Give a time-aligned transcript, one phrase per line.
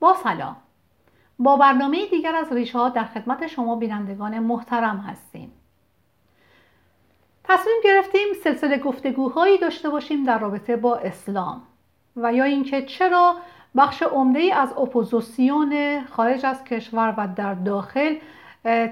[0.00, 0.56] با سلام
[1.38, 5.52] با برنامه دیگر از ریشه ها در خدمت شما بینندگان محترم هستیم.
[7.44, 11.62] تصمیم گرفتیم سلسله گفتگوهایی داشته باشیم در رابطه با اسلام
[12.16, 13.36] و یا اینکه چرا
[13.76, 18.16] بخش عمده ای از اپوزیسیون خارج از کشور و در داخل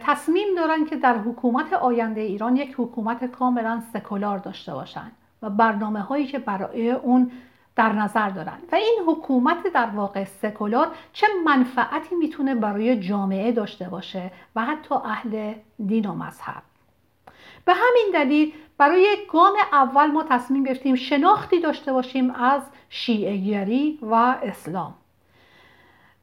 [0.02, 5.12] تصمیم دارن که در حکومت آینده ایران یک حکومت کاملا سکولار داشته باشند
[5.43, 7.30] و برنامه هایی که برای اون
[7.77, 8.59] در نظر دارن.
[8.73, 14.95] و این حکومت در واقع سکولار چه منفعتی می‌تونه برای جامعه داشته باشه و حتی
[14.95, 15.55] اهل
[15.87, 16.63] دین و مذهب.
[17.65, 24.15] به همین دلیل برای گام اول ما تصمیم گرفتیم شناختی داشته باشیم از شیعهگری و
[24.43, 24.95] اسلام.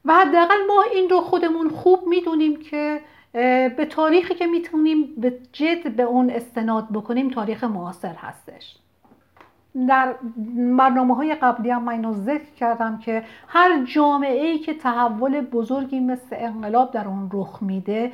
[0.06, 3.02] و حداقل ما این رو خودمون خوب می‌دونیم که
[3.78, 8.78] به تاریخی که می‌تونیم به جد به اون استناد بکنیم تاریخ معاصر هستش.
[9.88, 10.16] در
[10.77, 15.99] برنامه های قبلی هم من اینو ذکر کردم که هر جامعه ای که تحول بزرگی
[15.99, 18.11] مثل انقلاب در اون رخ میده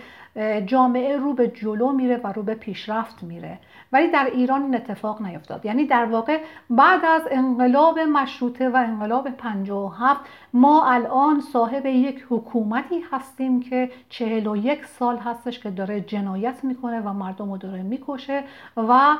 [0.65, 3.59] جامعه رو به جلو میره و رو به پیشرفت میره.
[3.91, 5.65] ولی در ایران این اتفاق نیفتاد.
[5.65, 10.21] یعنی در واقع بعد از انقلاب مشروطه و انقلاب 57
[10.53, 17.13] ما الان صاحب یک حکومتی هستیم که 41 سال هستش که داره جنایت می‌کنه و
[17.13, 18.43] مردم رو داره می‌کشه
[18.77, 19.15] و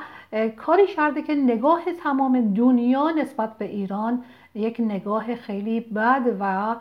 [0.58, 4.24] کاری کرده که نگاه تمام دنیا نسبت به ایران
[4.56, 6.76] یک نگاه خیلی بد و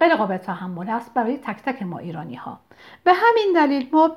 [0.00, 2.58] غیر قابل تحمل است برای تک تک ما ایرانی ها
[3.04, 4.16] به همین دلیل ما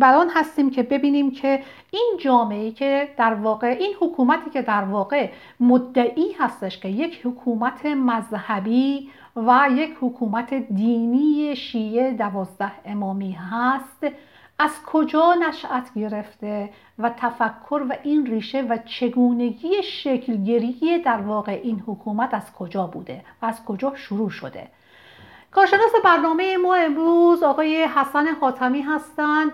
[0.00, 5.30] بران, هستیم که ببینیم که این جامعه که در واقع این حکومتی که در واقع
[5.60, 14.06] مدعی هستش که یک حکومت مذهبی و یک حکومت دینی شیعه دوازده امامی هست
[14.58, 21.82] از کجا نشأت گرفته و تفکر و این ریشه و چگونگی شکلگیری در واقع این
[21.86, 24.68] حکومت از کجا بوده و از کجا شروع شده؟
[25.50, 29.52] کارشناس برنامه ما امروز آقای حسن حاتمی هستند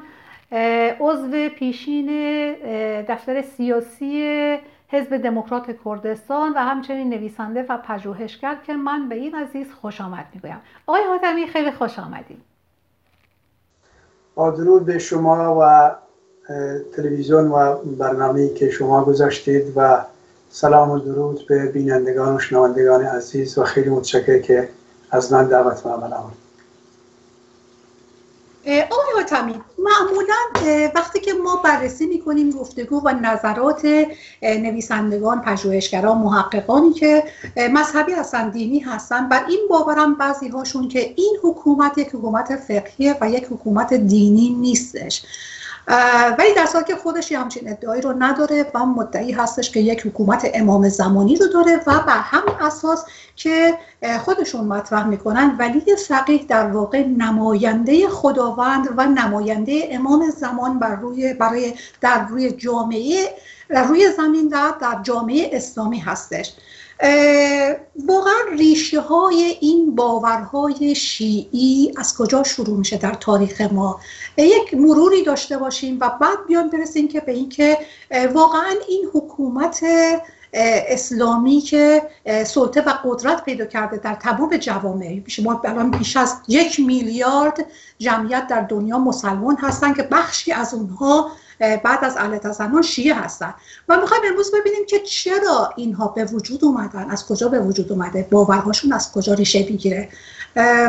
[1.01, 2.07] عضو پیشین
[3.03, 9.73] دفتر سیاسی حزب دموکرات کردستان و همچنین نویسنده و پژوهشگر که من به این عزیز
[9.73, 10.61] خوش آمد می‌گویم.
[10.87, 12.54] آقای حاتمی خیلی خوش آمدید.
[14.35, 15.91] با درود به شما و
[16.97, 20.05] تلویزیون و برنامه که شما گذاشتید و
[20.51, 24.69] سلام و درود به بینندگان و شنوندگان عزیز و خیلی متشکر که
[25.11, 26.44] از من دعوت عمل آورد.
[28.67, 30.35] آقای حاتمی معمولا
[30.95, 34.07] وقتی که ما بررسی می‌کنیم گفتگو و نظرات
[34.43, 37.25] نویسندگان پژوهشگران محققانی که
[37.57, 43.17] مذهبی هستن دینی هستن بر این باورم بعضی هاشون که این حکومت یک حکومت فقهیه
[43.21, 45.23] و یک حکومت دینی نیستش.
[46.39, 50.51] ولی در حالی که خودش همچین ادعایی رو نداره و مدعی هستش که یک حکومت
[50.55, 53.05] امام زمانی رو داره و بر همین اساس
[53.37, 53.79] که
[54.25, 55.57] خودشون مطرح می‌کنن.
[55.59, 62.51] ولی فقیه در واقع نماینده خداوند و نماینده امام زمان بر روی برای در روی
[62.51, 63.29] جامعه
[63.69, 66.53] در روی زمین و در جامعه اسلامی هستش.
[68.07, 74.01] واقعا ریشه های این باورهای شیعی از کجا شروع میشه در تاریخ ما؟
[74.37, 77.79] یک مروری داشته باشیم و بعد بیان برسیم که به اینکه
[78.35, 79.85] واقعا این حکومت
[80.89, 82.03] اسلامی که
[82.47, 87.67] سلطه و قدرت پیدا کرده در تمام جوامع شما الان بیش از یک میلیارد
[87.99, 93.55] جمعیت در دنیا مسلمان هستن که بخشی از اونها بعد از اهل تسنن شیعه هستن.
[93.89, 98.29] و می‌خوایم امروز ببینیم که چرا اینها به وجود اومدن از کجا به وجود اومده
[98.31, 100.09] باورهاشون از کجا ریشه می‌گیره.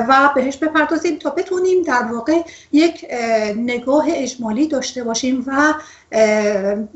[0.07, 3.05] و بهش بپردازیم تا بتونیم در واقع یک
[3.57, 5.73] نگاه اجمالی داشته باشیم و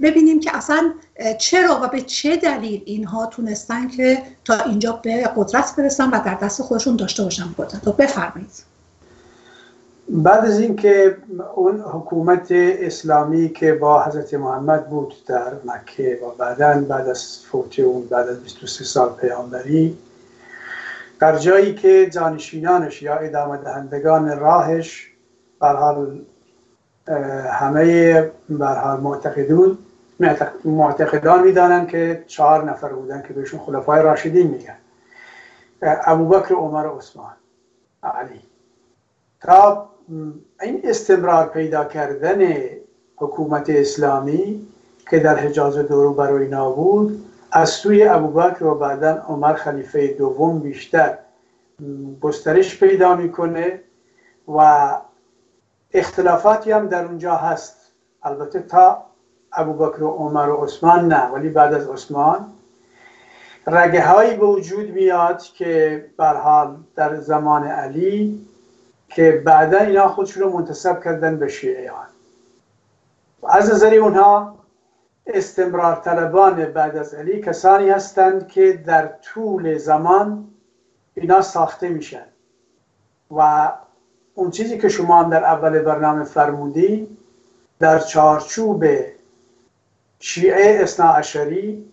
[0.01, 0.93] ببینیم که اصلا
[1.39, 6.35] چرا و به چه دلیل اینها تونستن که تا اینجا به قدرت برسن و در
[6.35, 8.63] دست خودشون داشته باشن قدرت رو بفرمایید.
[10.09, 11.17] بعد از اینکه
[11.55, 17.79] اون حکومت اسلامی که با حضرت محمد بود در مکه و بعدا بعد از فوت
[17.79, 19.97] اون بعد از 23 سال پیامبری
[21.19, 25.11] در جایی که جانشینانش یا ادامه دهندگان راهش
[25.59, 26.21] بر حال
[27.51, 29.77] همه بر حال معتقدون
[30.65, 34.77] معتقدان می‌دانند که چهار نفر بودن که بهشون خلفای راشدین میگن.
[35.81, 37.33] ابوبکر عمر عثمان
[38.03, 38.41] علی.
[39.41, 39.89] تا
[40.61, 42.53] این استمرار پیدا کردن
[43.17, 44.67] حکومت اسلامی
[45.09, 51.17] که در حجاز دورو برای نابود از سوی ابوبکر و بعدا عمر خلیفه دوم بیشتر
[52.21, 53.81] گسترش پیدا می‌کنه
[54.47, 54.91] و
[55.93, 57.75] اختلافاتی هم در اونجا هست.
[58.23, 59.05] البته تا
[59.53, 62.45] ابوبکر و عمر و عثمان نه ولی بعد از عثمان.
[63.67, 68.48] رگه هایی به وجود میاد که حال در زمان علی
[69.09, 72.07] که بعدا اینا خودشون رو منتصب کردن به شیعیان
[73.47, 74.59] از نظر اونها
[75.27, 80.47] استمرار طلبان بعد از علی کسانی هستند که در طول زمان
[81.15, 82.25] اینا ساخته میشن.
[83.31, 83.71] و
[84.35, 87.17] اون چیزی که شما هم در اول برنامه فرمودی
[87.79, 88.85] در چارچوب
[90.19, 91.85] شیعه اصنا اشری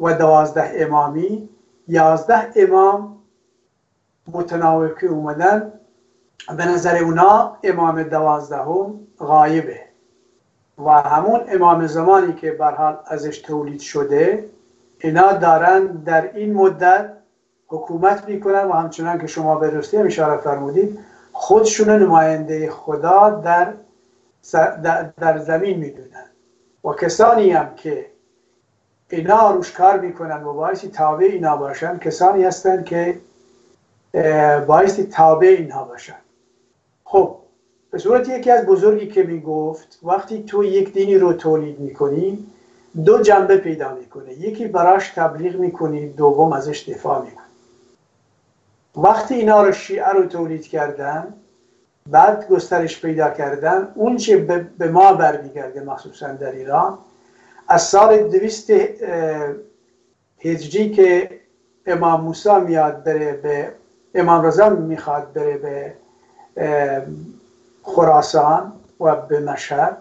[0.00, 1.48] و دوازده امامی
[1.88, 3.18] یازده امام
[4.32, 5.72] متناوب که اومدن
[6.56, 9.80] به نظر اونا امام دوازدهم غایبه.
[10.78, 14.44] و همون امام زمانی که برحال ازش تولید شده
[15.00, 17.10] اینا دارن در این مدت
[17.68, 20.98] حکومت می‌کنن و همچنان که شما به درستی هم اشاره فرمودید
[21.32, 23.74] خودشون نماینده خدا در,
[25.20, 26.24] در زمین می‌دونن.
[26.84, 28.06] و کسانی هم که
[29.10, 33.18] اینا روش کار می‌کنن و باعثی تابع اینا باشن کسانی هستند که
[34.66, 36.14] باعثی تابع اینها باشن.
[37.10, 37.36] خب
[37.90, 42.46] به صورت یکی از بزرگی که می‌گفت وقتی تو یک دینی رو تولید می‌کنی
[43.04, 44.32] دو جنبه پیدا می‌کنه.
[44.32, 47.44] یکی براش تبلیغ می‌کنی دوم ازش دفاع می‌کنی.
[48.96, 51.34] وقتی اینا رو شیعه رو تولید کردن
[52.10, 54.36] بعد گسترش پیدا کردن اون چه
[54.78, 56.98] به ما برمیگرده مخصوصا در ایران
[57.68, 58.70] از سال دویست
[60.40, 61.40] هجری که
[61.86, 63.72] امام موسی میاد بره به
[64.14, 65.94] امام رضا می‌خواد بره به
[67.82, 69.96] خراسان و به مشهد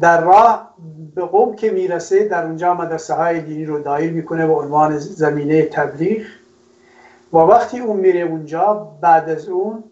[0.00, 0.74] در راه
[1.14, 5.62] به قوم که می‌رسه در اونجا مدرسه های دینی رو دایر می‌کنه به عنوان زمینه
[5.62, 6.22] تبلیغ.
[7.32, 9.84] و وقتی اون میره اونجا بعد از اون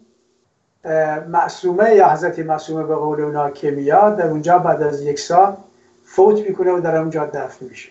[1.27, 5.57] معصومه یا حضرت معصومه به قول اونا که میاد در اونجا بعد از یک سال
[6.05, 7.89] فوت می‌کنه و در اونجا دفن میشه.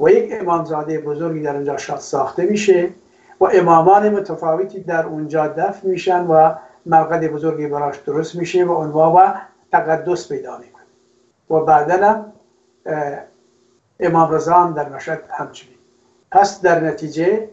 [0.00, 2.88] و یک امامزاده بزرگی در اونجا شاد ساخته میشه
[3.40, 6.54] و امامان متفاوتی در اونجا دفن میشن و
[6.88, 9.34] مرقد بزرگی براش درست میشه و اونها و
[9.72, 10.82] تقدس پیدا می‌کنه.
[11.50, 12.32] و بعدا هم
[14.00, 15.74] امام رضا در مشهد همچنین.
[16.30, 17.48] پس در نتیجه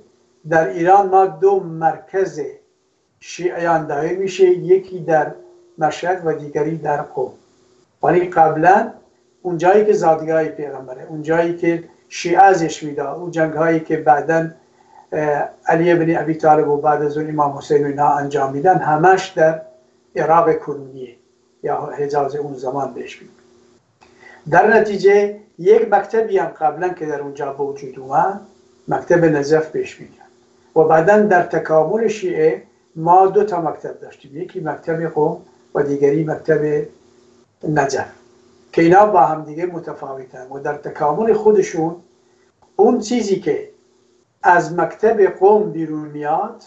[0.49, 2.41] در ایران ما دو مرکز
[3.19, 5.31] شیعیان دایر میشه یکی در
[5.77, 7.31] مشهد و دیگری در قوم.
[8.03, 8.91] ولی قبلا
[9.41, 13.97] اون جایی که زادگاه پیغمبره اون جایی که شیعه ازش می‌داد اون جنگ هایی که
[13.97, 14.49] بعدا
[15.65, 19.61] علی بن ابی طالب و بعد از اون امام حسین اینا انجام میدن همش در
[20.15, 21.15] عراق کنونیه
[21.63, 23.33] یا حجاز اون زمان بهش میدن
[24.49, 28.41] در نتیجه یک مکتبی هم قبلا که در اونجا به وجود اومد
[28.87, 30.25] مکتب نجف بهش میگن
[30.75, 32.63] و بعدا در تکامل شیعه
[32.95, 35.41] ما دو تا مکتب داشتیم یکی مکتب قوم
[35.75, 36.85] و دیگری مکتب
[37.69, 38.07] نجف
[38.71, 41.95] که اینا با هم دیگه متفاوتن و در تکامل خودشون
[42.75, 43.69] اون چیزی که
[44.47, 46.63] از مکتب قوم بیرون میاد.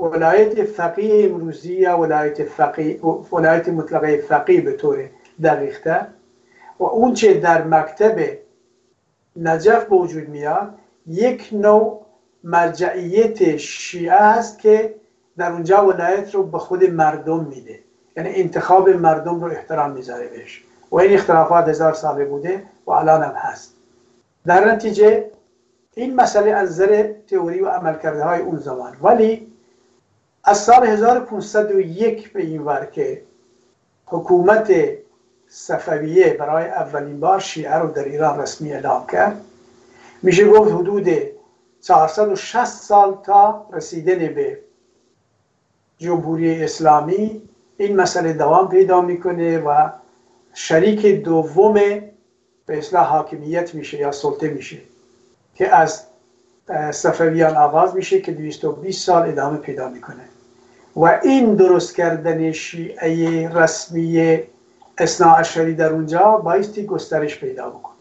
[0.00, 3.00] ولایت فقیه امروزی یا ولایت, فقیه
[3.32, 5.10] ولایت مطلقه فقیه به طور
[5.42, 6.06] دقیقتر.
[6.78, 8.38] و اون چه در مکتب
[9.36, 10.74] نجف وجود میاد
[11.06, 12.06] یک نوع
[12.44, 14.94] مرجعیت شیعه است که
[15.36, 17.78] در اونجا ولایت رو به خود مردم میده.
[18.16, 20.64] یعنی انتخاب مردم رو احترام می‌ذاره بهش.
[20.90, 23.74] و این اختلافات هزار ساله بوده و الان هم هست.
[24.46, 25.30] در نتیجه
[25.98, 28.96] این مسئله از نظر تئوری و عمل کرده های اون زمان.
[29.02, 29.52] ولی
[30.44, 33.22] از سال 1501 به این ور که
[34.06, 34.72] حکومت
[35.48, 39.40] صفویه برای اولین بار شیعه رو در ایران رسمی اعلام کرد
[40.22, 41.08] میشه گفت حدود
[41.80, 44.58] 460 سال تا رسیدن به
[45.98, 47.42] جمهوری اسلامی
[47.76, 49.88] این مسئله دوام پیدا می‌کنه و
[50.54, 51.74] شریک دوم
[52.66, 54.78] به اصلاح حاکمیت میشه یا سلطه میشه.
[55.58, 56.02] که از
[56.90, 60.22] صفویان آغاز میشه که 220 سال ادامه پیدا می‌کنه.
[60.96, 64.38] و این درست کردن شیعه رسمی
[64.98, 67.94] اصنا اشری در اونجا بایستی گسترش پیدا بکنه.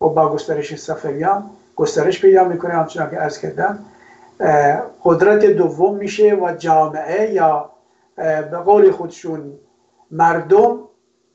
[0.00, 2.72] و با گسترش صفویان گسترش پیدا می‌کنه.
[2.72, 3.78] همچنان که ارز کردم
[5.04, 7.70] قدرت دوم میشه و جامعه یا
[8.16, 9.52] به قول خودشون
[10.10, 10.78] مردم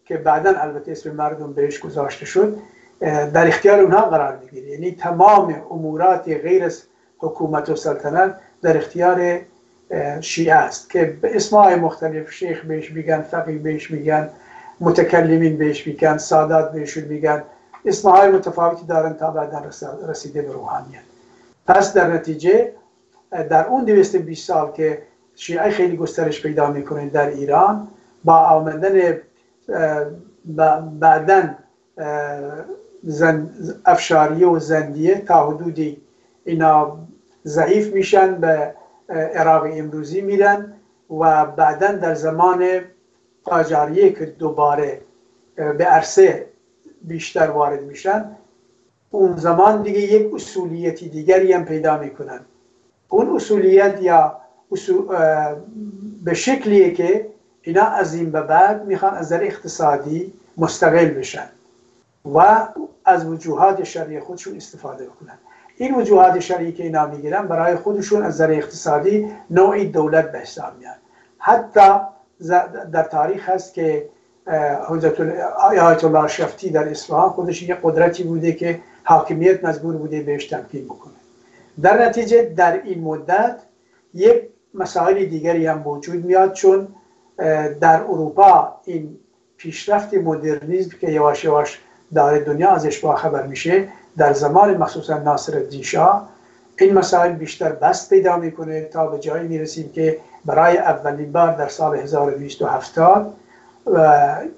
[0.05, 2.57] که بعدا البته اسم مردم بهش گذاشته شد
[3.03, 4.69] در اختیار اونها قرار می‌گیره.
[4.69, 6.83] یعنی تمام امورات غیر از
[7.17, 9.39] حکومت و سلطنت در اختیار
[10.21, 14.29] شیعه است که به اسمهای مختلف شیخ بهش میگن فقیه بهش میگن
[14.79, 17.43] متکلمین بهش میگن سادات بهشون میگن.
[17.85, 19.61] اسمهای متفاوتی دارن تا بعدا
[20.07, 20.99] رسیده به روحانیت.
[21.67, 22.71] پس در نتیجه
[23.31, 25.01] در اون 220 سال که
[25.35, 27.87] شیعه خیلی گسترش پیدا می‌کنه در ایران
[28.23, 29.17] با آمدن
[30.99, 31.43] بعدا
[33.85, 36.01] افشاریه و زندیه تا حدودی
[36.45, 36.97] اینا
[37.45, 38.73] ضعیف میشن به
[39.09, 40.73] عراق امروزی میرن
[41.09, 42.65] و بعدا در زمان
[43.43, 45.01] قاجاریه که دوباره
[45.55, 46.45] به عرصه
[47.01, 48.25] بیشتر وارد میشن
[49.11, 52.39] اون زمان دیگه یک اصولیتی دیگری هم پیدا می‌کنن.
[53.09, 54.37] اون اصولیت یا
[56.23, 57.27] به شکلیه که
[57.61, 61.49] اینا از این به بعد می‌خوان از نظر اقتصادی مستقل بشن.
[62.35, 62.67] و
[63.05, 65.37] از وجوهات شرعی خودشون استفاده بکنن
[65.77, 70.77] این وجوهات شرعی که اینا می‌گیرن برای خودشون از نظر اقتصادی نوعی دولت به حساب
[70.79, 70.95] میان
[71.37, 71.99] حتی
[72.91, 74.09] در تاریخ هست که
[75.57, 80.85] آیت الله شفتی در اصفهان خودش یه قدرتی بوده که حاکمیت مجبور بوده بهش تمکین
[80.85, 81.13] بکنه.
[81.81, 83.59] در نتیجه در این مدت
[84.13, 84.41] یک
[84.73, 86.87] مسائل دیگری هم وجود میاد چون
[87.81, 89.19] در اروپا این
[89.57, 91.79] پیشرفت مدرنیزم که یواش یواش
[92.15, 96.21] داره دنیا ازش با خبر میشه در زمان مخصوصا ناصر دیشا
[96.79, 101.67] این مسائل بیشتر بست پیدا می‌کنه تا به جایی می‌رسیم که برای اولین بار در
[101.67, 103.33] سال 1270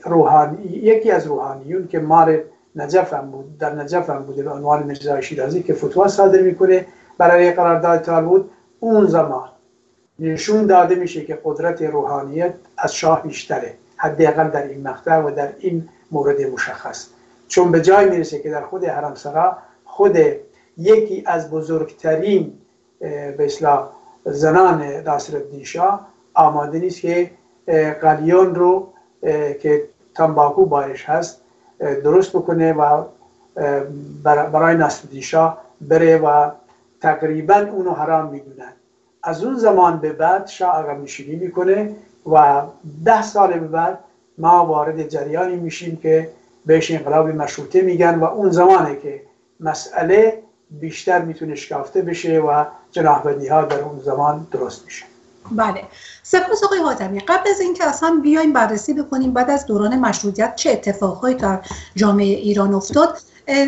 [0.04, 2.40] روحانی یکی از روحانیون که مار
[2.76, 6.86] نجف هم بود در نجف هم بوده به عنوان مرزای شیرازی که فتوا صادر می‌کنه
[7.18, 9.50] برای قرارداد بود اون زمان
[10.20, 15.50] نشون داده میشه که قدرت روحانیت از شاه بیشتره حداقل در این مقطع و در
[15.60, 17.08] این مورد مشخص.
[17.48, 20.18] چون به جای می‌رسه که در خود حرمسرا خود
[20.78, 22.54] یکی از بزرگترین
[23.00, 23.90] به اصلاح
[24.26, 27.32] زنان ناصر شاه آماده نیست که
[28.02, 28.88] قلیون رو
[29.62, 29.84] که
[30.16, 31.42] تنباکو بارش هست
[31.80, 33.04] درست بکنه و
[34.24, 36.52] برای ناصر شاه بره و
[37.02, 38.74] تقریبا اونو حرام می‌دونن.
[39.24, 41.96] از اون زمان به بعد شاه عقب نشینی می‌کنه
[42.32, 42.62] و
[43.06, 44.00] ده سال به بعد
[44.38, 46.30] ما وارد جریانی میشیم که
[46.66, 49.22] بهش انقلاب مشروطه میگن و اون زمانه که
[49.60, 55.06] مسئله بیشتر می‌تونه شکافته بشه و جناحبندی ها در اون زمان درست میشه.
[55.52, 55.82] بله.
[56.24, 57.20] سپاس آقای حاتمی.
[57.20, 61.60] قبل از اینکه اصلا بیایم بررسی بکنیم بعد از دوران مشروطیت چه اتفاقهایی در
[61.96, 63.18] جامعه ایران افتاد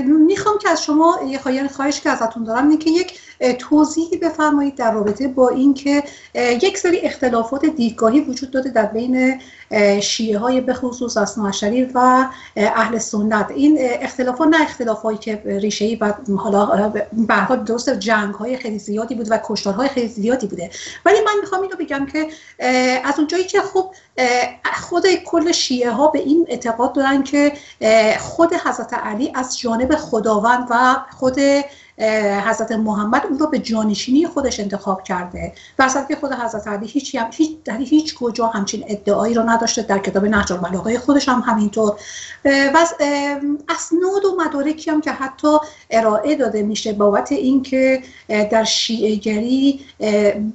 [0.07, 3.19] می‌خوام که از شما یه خواهش که ازتون دارم اینه که یک
[3.59, 6.03] توضیحی بفرمایید در رابطه با اینکه
[6.35, 9.41] یک سری اختلافات دیدگاهی وجود داده در بین
[10.01, 13.51] شیعه های به خصوص اصناعشری و اهل سنت.
[13.51, 17.07] این اختلافات نه اختلافایی که ریشه ای و حالا به
[17.65, 20.69] درست جنگ های خیلی زیادی بود و کشتارهای خیلی زیادی بوده.
[21.05, 22.27] ولی من می‌خوام اینو بگم که
[23.03, 23.91] از اونجایی که خب
[24.73, 27.53] خود کل شیعه ها به این اعتقاد دارن که
[28.19, 31.35] خود حضرت علی از جانب خداوند و خود
[32.45, 35.53] حضرت محمد اون رو به جانشینی خودش انتخاب کرده.
[35.77, 39.81] در که خود حضرت علی هیچ هیچ در هیچ کجا همچین ادعایی رو نداشته.
[39.81, 41.99] در کتاب نهج البلاغه خودش هم همینطور.
[42.45, 42.85] و
[43.69, 45.57] اسناد و مدارکی هم که حتی
[45.89, 49.79] ارائه داده میشه بابت اینکه در شیعه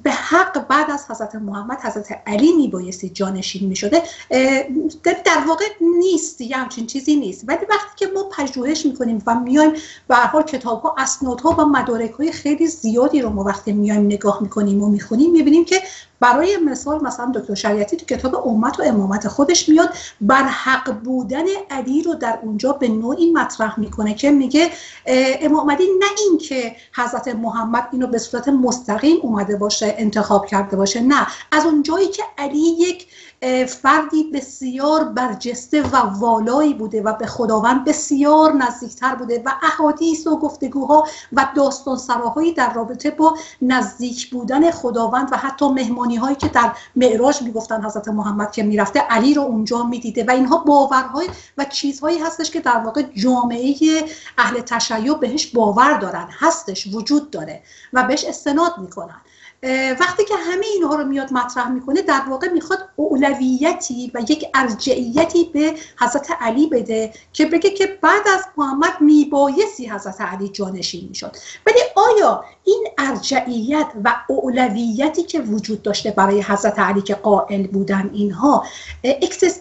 [0.03, 4.01] به حق بعد از حضرت محمد حضرت علی میبایستی جانشین می‌شده.
[5.03, 5.65] در واقع
[5.99, 7.43] نیست یه همچین چیزی نیست.
[7.47, 9.73] ولی وقتی که ما پژوهش می‌کنیم و میایم
[10.07, 10.95] به حال کتاب ها
[11.41, 15.65] ها و مدارک های خیلی زیادی رو ما وقتی میایم نگاه می‌کنیم و می‌خونیم می‌بینیم
[15.65, 15.81] که
[16.19, 19.89] برای مثال مثلا دکتر شریعتی تو کتاب امت و امامت خودش میاد
[20.21, 24.69] بر حق بودن علی رو در اونجا به نوعی مطرح می‌کنه که میگه
[25.41, 31.01] امام علی نه اینکه حضرت محمد اینو به صورت مستقیم اومده باشه انتخاب کرده باشه
[31.01, 31.27] نه.
[31.51, 33.07] از اونجایی که علی یک
[33.67, 40.39] فردی بسیار برجسته و والایی بوده و به خداوند بسیار نزدیکتر بوده و احادیث و
[40.39, 46.47] گفتگوها و داستان سراهایی در رابطه با نزدیک بودن خداوند و حتی مهمانی هایی که
[46.47, 51.65] در معراج می‌گفتن حضرت محمد که می‌رفته علی رو اونجا می‌دیده و اینها باورهای و
[51.65, 53.75] چیزهایی هستش که در واقع جامعه
[54.37, 59.21] اهل تشیع بهش باور دارن هستش وجود داره و بهش استناد می‌کنن.
[59.99, 65.43] وقتی که همه اینها رو میاد مطرح می‌کنه در واقع می‌خواد اولویتی و یک ارجعیتی
[65.53, 71.35] به حضرت علی بده که بگه که بعد از محمد میبایستی حضرت علی جانشین می‌شد.
[71.65, 78.09] ولی آیا این ارجعیت و اولویتی که وجود داشته برای حضرت علی که قائل بودن
[78.13, 78.65] اینها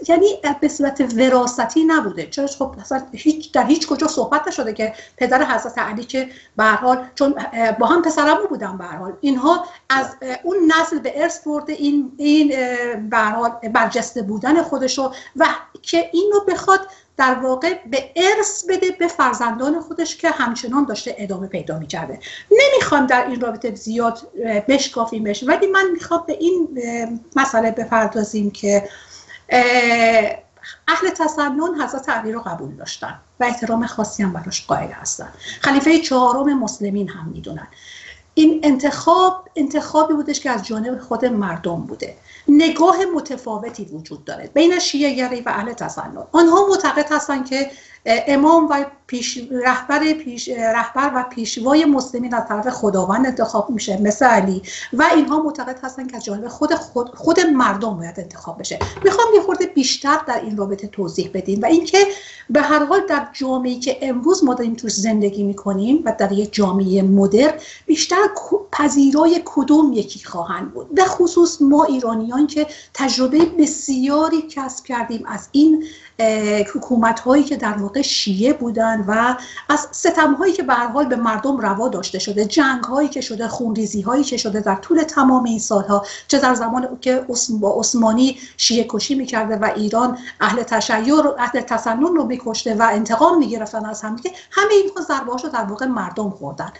[0.08, 0.26] یعنی
[0.60, 2.74] به صورت وراستی نبوده؟ چرا؟ خب
[3.12, 7.34] هیچ در هیچ کجا صحبت نشده که پدر حضرت علی که به حال چون
[7.78, 9.12] با هم پسرمو بودن به حال.
[9.20, 9.64] اینها
[9.96, 12.52] از اون نسل به ارث برده این این
[13.72, 15.46] برجسته بودن خودشو و
[15.82, 16.80] که اینو بخواد
[17.16, 22.18] در واقع به ارث بده به فرزندان خودش که همچنان داشته ادامه پیدا می‌کرده.
[22.50, 24.32] نمی‌خوام در این رابطه زیاد
[24.68, 26.82] بشکافیمش ولی من می‌خوام به این
[27.36, 28.88] مسئله بپردازیم که
[30.88, 35.32] اهل تسنن حضرت علی رو قبول داشتن و احترام خاصی هم براش قائل هستن.
[35.60, 37.68] خلیفه چهارم مسلمین هم می‌دونن.
[38.34, 42.16] این انتخاب انتخابی بودش که از جانب خود مردم بوده.
[42.48, 47.70] نگاه متفاوتی وجود داره بین شیعه گری و اهل تسنن آنها معتقد هستند که
[48.06, 54.24] امام و پیش رهبر پیش رهبر و پیشوای مسلمین از طرف خداوند انتخاب میشه مثل
[54.24, 54.62] علی.
[54.92, 58.78] و اینها معتقد هستن که از جانب خود خود, خود مردم باید انتخاب بشه.
[59.04, 61.98] می‌خوام یه خورده بیشتر در این رابطه توضیح بدیم و اینکه
[62.50, 66.54] به هر حال در جامعه که امروز ما داریم توش زندگی می‌کنیم و در یک
[66.54, 67.54] جامعه مدر
[67.86, 68.28] بیشتر
[68.72, 70.94] پذیرای کدوم یکی خواهند بود.
[70.94, 75.84] به خصوص ما ایرانیان که تجربه بسیاری کسب کردیم از این
[76.74, 79.36] حکومت هایی که در واقع شیعه بودن و
[79.68, 83.48] از ستم هایی که به حال به مردم روا داشته شده جنگ هایی که شده
[83.48, 87.24] خونریزی هایی که شده در طول تمام این سالها چه در زمان که
[87.60, 93.38] با عثمانی شیعه کشی می‌کرده و ایران اهل تشیع اهل تسنن رو میکشته و انتقام
[93.38, 94.16] می‌گرفتن از هم
[94.50, 96.72] همه اینها ضربه رو در واقع مردم خوردن.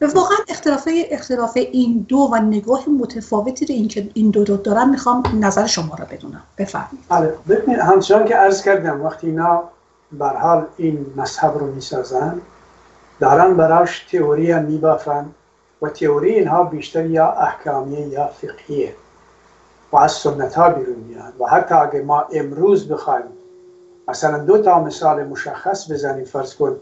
[0.00, 4.90] واقعا اختلاف اختلاف این دو و نگاه متفاوتی رو این که این دو رو دارم
[4.90, 6.42] می‌خوام نظر شما رو بدونم.
[6.58, 7.00] بفرمایید.
[7.08, 9.62] بله ببینید همچنان که عرض کردم وقتی اینا
[10.18, 12.40] بر حال این مذهب رو می‌سازن
[13.20, 15.26] دارن براش تئوری میبافن
[15.82, 18.94] و تئوری اینها بیشتر یا احکامیه یا فقهیه
[19.92, 23.24] و از سنت ها بیرون میاد و حتی اگه ما امروز بخوایم
[24.08, 26.76] مثلا دو تا مثال مشخص بزنیم فرض کن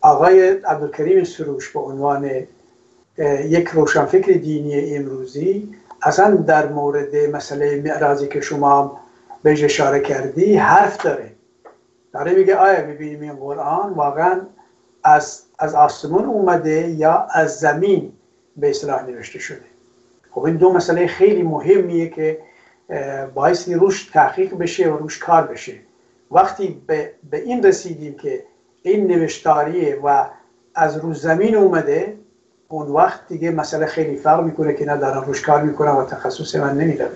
[0.00, 2.30] آقای عبدالکریم سروش به عنوان
[3.44, 9.00] یک روشنفکر دینی امروزی اصلا در مورد مسئله معراضی که شما
[9.42, 11.37] بهش اشاره کردی حرف داره.
[12.12, 14.40] داره میگه آیا می‌بینیم این قرآن واقعا
[15.04, 18.12] از, از آسمون اومده یا از زمین
[18.56, 19.64] به اصطلاح نوشته شده؟
[20.30, 22.38] خب این دو مسئله خیلی مهمیه که
[23.34, 25.74] باعث روش تحقیق بشه و روش کار بشه.
[26.30, 28.44] وقتی به, به این رسیدیم که
[28.82, 30.24] این نوشتاریه و
[30.74, 32.18] از رو زمین اومده
[32.68, 36.54] اون وقت دیگه مسئله خیلی فرق می‌کنه که نه دارم روش کار می‌کنم و تخصص
[36.54, 37.08] من نمی‌روه.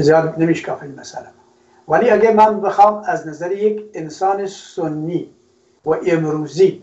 [0.00, 1.26] زیاد نمیشکافه این مسئله.
[1.88, 5.30] ولی اگه من بخوام از نظر یک انسان سنی
[5.84, 6.82] و امروزی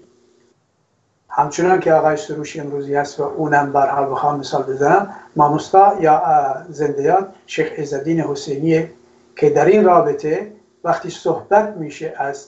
[1.30, 6.22] همچنان که آقای سروشی امروزی هست و اونم بر حال بخوام مثال بزنم ماموستا یا
[6.70, 8.92] زندیان شیخ عزالدین حسینیه
[9.36, 10.52] که در این رابطه
[10.84, 12.48] وقتی صحبت میشه از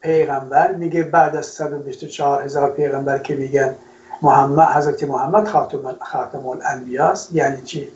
[0.00, 3.74] پیغمبر میگه بعد از 124 هزار پیغمبر که میگن
[4.22, 7.88] محمد حضرت محمد خاتم خاتم الانبیاست یعنی چی؟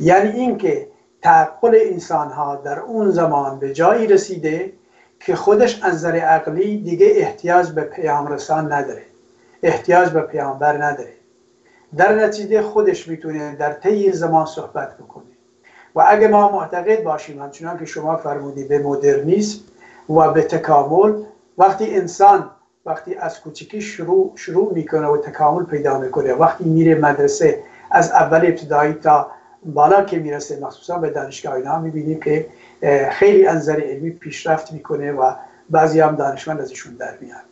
[0.00, 0.86] یعنی اینکه
[1.26, 4.72] تعقل انسان ها در اون زمان به جایی رسیده
[5.20, 9.02] که خودش از نظر عقلی دیگه احتیاج به پیام رسان نداره.
[9.62, 11.12] احتیاج به پیامبر نداره.
[11.96, 15.24] در نتیجه خودش می‌تونه در طی زمان صحبت بکنه.
[15.94, 19.58] و اگه ما معتقد باشیم همچنان که شما فرمودی به مدرنیسم
[20.10, 21.22] و به تکامل
[21.58, 22.50] وقتی انسان
[22.86, 28.46] وقتی از کوچکی شروع شروع می‌کنه و تکامل پیدا می‌کنه وقتی میره مدرسه از اول
[28.46, 29.35] ابتدایی تا
[29.66, 32.46] بالا که می‌رسه مخصوصا به دانشگاه اینا می‌بینیم که
[33.10, 35.32] خیلی انظر علمی پیشرفت می‌کنه و
[35.70, 37.42] بعضی هم دانشمند ازشون در میاد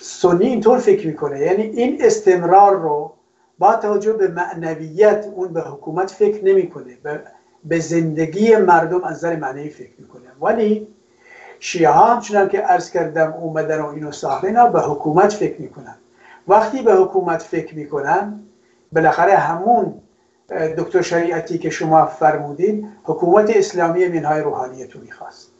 [0.00, 1.40] سنی اینطور فکر می‌کنه.
[1.40, 3.12] یعنی این استمرار رو
[3.58, 6.98] با توجه به معنویت اون به حکومت فکر نمی‌کنه.
[7.64, 10.22] به زندگی مردم از نظر معنی فکر می‌کنه.
[10.40, 10.88] ولی
[11.58, 15.96] شیعه ها همچنان که عرض کردم اومدن و اینو ساختن به حکومت فکر می‌کنن.
[16.48, 18.40] وقتی به حکومت فکر می‌کنن
[18.92, 19.94] بالاخره همون
[20.48, 25.50] دکتر شریعتی که شما فرمودین حکومت اسلامی منهای روحانیت رو می‌خواست.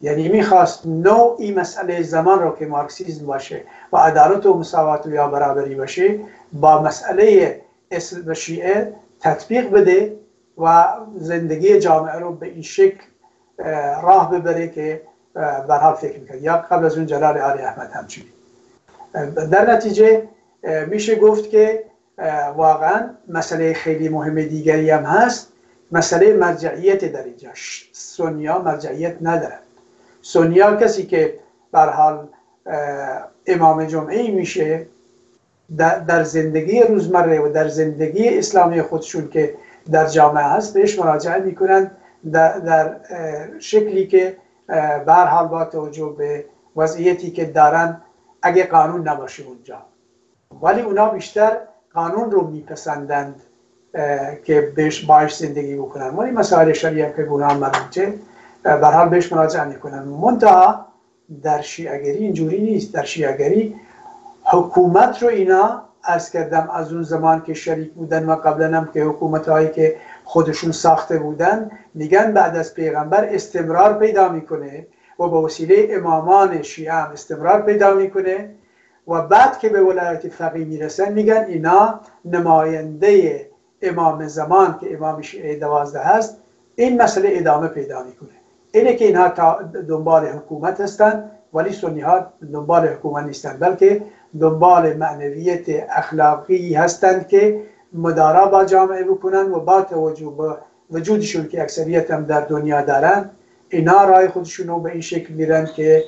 [0.00, 5.74] یعنی می‌خواست نوعی مسئله زمان رو که مارکسیزم باشه و عدالت و مساوات یا برابری
[5.74, 6.18] باشه
[6.52, 10.16] با مسئله اسل و شیعه تطبیق بده
[10.58, 13.04] و زندگی جامعه رو به این شکل
[14.02, 15.02] راه ببره که
[15.68, 16.42] بر حال فکر می‌کرد.
[16.42, 18.28] یا قبل از اون جلال علی احمد همچنین.
[19.50, 20.28] در نتیجه
[20.86, 21.84] میشه گفت که
[22.56, 25.52] واقعا مسئله خیلی مهم دیگری هم هست.
[25.92, 27.50] مسئله مرجعیت در اینجا.
[27.92, 29.62] سونیا مرجعیت ندارد.
[30.22, 31.38] سونیا کسی که
[31.72, 32.28] بر حال
[33.46, 34.86] امام جمعه میشه
[36.06, 39.54] در زندگی روزمره و در زندگی اسلامی خودشون که
[39.92, 41.90] در جامعه هست بهش مراجعه می‌کنن
[42.32, 42.96] در, در
[43.58, 44.36] شکلی که
[45.06, 46.44] بر حال با توجه به
[46.76, 48.00] وضعیتی که دارن
[48.42, 49.82] اگه قانون نباشه اونجا.
[50.62, 51.56] ولی اونا بیشتر
[51.96, 53.34] قانون رو میپسندند
[54.44, 56.08] که بهش باش زندگی بکنن.
[56.08, 58.14] ولی مسائل شریعه که گناه مربوطه
[58.62, 60.02] بر حال بهش مراجعه می‌کنن.
[60.02, 60.86] منتها
[61.42, 62.92] در شیعگری اینجوری نیست.
[62.92, 63.74] در شیعگری
[64.44, 69.02] حکومت رو اینا از کردم از اون زمان که شریک بودن و قبلا هم که
[69.02, 74.86] حکومت هایی که خودشون ساخته بودن میگن بعد از پیغمبر استمرار پیدا می‌کنه
[75.18, 78.48] و به وسیله امامان شیعه هم استمرار پیدا می‌کنه.
[79.08, 83.46] و بعد که به ولایت فقیه می‌رسن میگن اینا نماینده
[83.82, 86.36] امام زمان که امام شیعه دوازده هست
[86.74, 88.28] این مسئله ادامه پیدا می‌کنه.
[88.72, 89.28] اینه که اینها
[89.88, 94.02] دنبال حکومت هستند ولی سنی ها دنبال حکومت نیستند بلکه
[94.40, 100.56] دنبال معنویت اخلاقی هستند که مدارا با جامعه بکنن و با توجه به
[100.90, 103.30] وجودشون که اکثریت هم در دنیا دارن
[103.68, 106.04] اینا رای خودشون رو به این شکل میرن که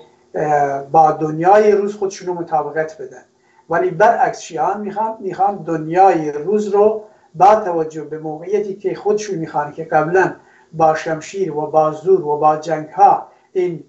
[0.92, 3.22] با دنیای روز خودشون رو مطابقت بدن.
[3.70, 9.72] ولی برعکس شیعان می‌خوان می‌خوان دنیای روز رو با توجه به موقعیتی که خودشون می‌خوان
[9.72, 10.34] که قبلا
[10.72, 13.84] با شمشیر و با زور و با جنگ ها این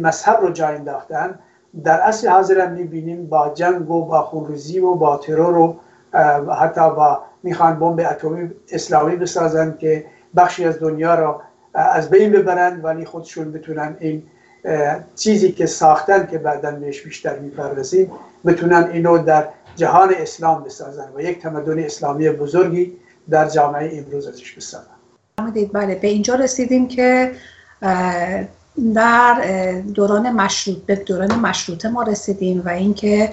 [0.00, 1.38] مذهب رو جای انداختن
[1.84, 5.76] در اصل حاضر هم می‌بینیم با جنگ و با خونریزی و با ترور و
[6.52, 11.42] حتی با می‌خوان بمب اتمی اسلامی بسازن که بخشی از دنیا را
[11.74, 14.22] از بین ببرند ولی خودشون بتونن این
[15.16, 18.10] چیزی که ساختن که بعدا بهش بیشتر می‌پردازیم
[18.44, 22.92] بتونن اینو در جهان اسلام بسازن و یک تمدن اسلامی بزرگی
[23.30, 24.96] در جامعه امروز ازش بسازن.
[25.72, 27.32] بله به اینجا رسیدیم که
[28.94, 29.40] در
[29.94, 33.30] دوران مشروط به دوران مشروطه ما رسیدیم و اینکه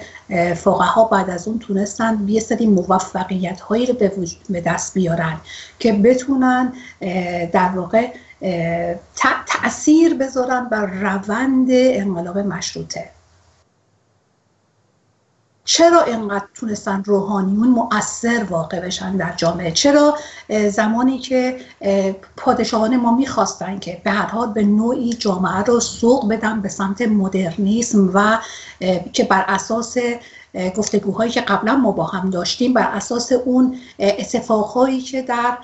[0.66, 3.94] ها بعد از اون تونستن یه سری موفقیت هایی رو
[4.50, 5.36] به دست بیارن
[5.78, 6.72] که بتونن
[7.52, 8.08] در واقع
[9.46, 13.10] تاثیر بذارن بر روند انقلاب مشروطه.
[15.64, 20.18] چرا اینقدر تونستن روحانیون مؤثر واقع بشن در جامعه؟ چرا
[20.68, 21.60] زمانی که
[22.36, 27.02] پادشاهان ما می‌خواستن که به هر حال به نوعی جامعه رو سوق بدن به سمت
[27.02, 28.38] مدرنیسم و
[29.12, 29.96] که بر اساس
[30.76, 35.58] گفتگوهایی که قبلا ما با هم داشتیم بر اساس اون اتفاقهایی که در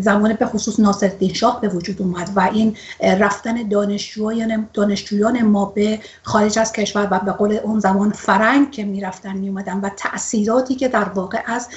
[0.00, 5.98] زمان به خصوص ناصرالدین شاه به وجود اومد و این رفتن دانشجویان دانشجویان ما به
[6.22, 10.88] خارج از کشور و به قول اون زمان فرنگ که می‌رفتن میومدن و تاثیراتی که
[10.88, 11.68] در واقع از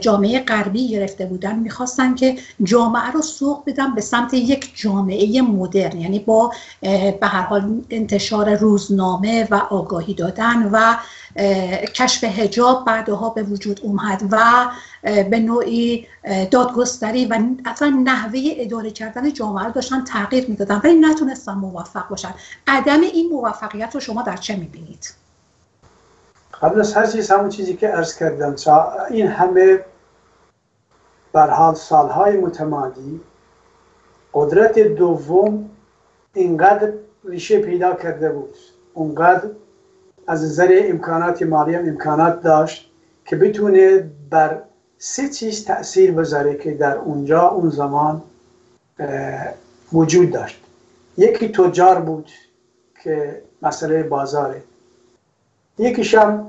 [0.00, 6.00] جامعه غربی گرفته بودن می‌خواستن که جامعه رو سوق بدن به سمت یک جامعه مدرن.
[6.00, 6.52] یعنی با
[7.20, 10.96] به هر حال انتشار روزنامه و آگاهی دادن و
[11.94, 14.66] کشف هجاب بعدها به وجود اومد و
[15.02, 16.06] به نوعی
[16.50, 20.80] دادگستری و اصلا نحوه اداره کردن جامعه رو داشتن تغییر می‌دادن.
[20.84, 22.34] ولی نتونستن موفق باشن.
[22.66, 25.14] عدم این موفقیت رو شما در چه می‌بینید؟
[26.62, 28.54] قبل از هر چیز همون چیزی که ارز کردم.
[29.10, 29.80] این همه
[31.32, 33.20] بر حال سالهای متمادی
[34.34, 35.70] قدرت دوم
[36.34, 36.92] اینقدر
[37.24, 38.54] ریشه پیدا کرده بود.
[38.94, 39.50] اونقدر
[40.28, 42.90] از نظر امکانات مالی امکانات داشت
[43.24, 44.62] که بتونه بر
[44.98, 48.22] سه چیز تاثیر بذاره که در اونجا اون زمان
[49.92, 50.64] وجود داشت.
[51.16, 52.30] یکی تجار بود
[53.04, 54.62] که مسئله بازاره.
[55.78, 56.46] یکیش هم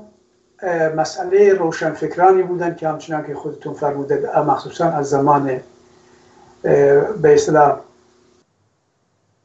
[0.96, 5.60] مسئله روشنفکرانی بودن که همچنان که خودتون فرموده مخصوصا از زمان
[6.62, 7.80] به اصطلاح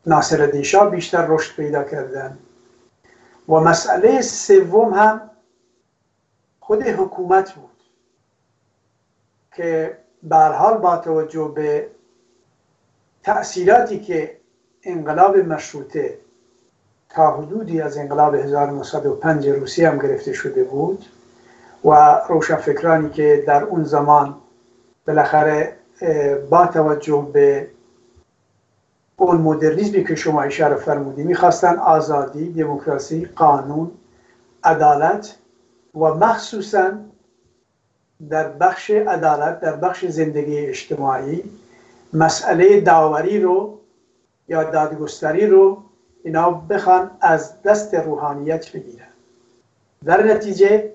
[0.05, 2.37] ناصر دیشا بیشتر رشد پیدا کردن.
[3.49, 5.29] و مسئله سوم هم
[6.59, 7.69] خود حکومت بود
[9.55, 9.97] که
[10.31, 11.87] حال با توجه به
[13.23, 14.37] تأثیراتی که
[14.83, 16.17] انقلاب مشروطه
[17.09, 21.05] تا حدودی از انقلاب 1905 روسیه هم گرفته شده بود
[21.85, 24.35] و روشنفکرانی که در اون زمان
[25.07, 25.75] بالاخره
[26.49, 27.67] با توجه به
[29.17, 33.91] اون مدرنیزمی که شما اشاره فرمودی می‌خواستن آزادی، دموکراسی، قانون،
[34.63, 35.35] عدالت
[35.95, 36.91] و مخصوصا
[38.29, 41.43] در بخش عدالت در بخش زندگی اجتماعی
[42.13, 43.79] مسئله داوری رو
[44.47, 45.83] یا دادگستری رو
[46.23, 49.07] اینا بخوان از دست روحانیت بگیرن.
[50.05, 50.93] در نتیجه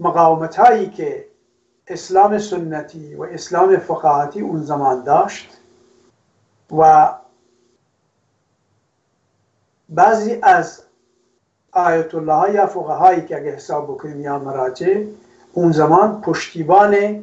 [0.00, 1.26] مقاومت هایی که
[1.88, 5.56] اسلام سنتی و اسلام فقاهتی اون زمان داشت
[6.78, 7.08] و
[9.88, 10.82] بعضی از
[11.72, 15.04] آیت الله های یا هایی که اگه حساب بکنیم یا مراجع
[15.52, 17.22] اون زمان پشتیبان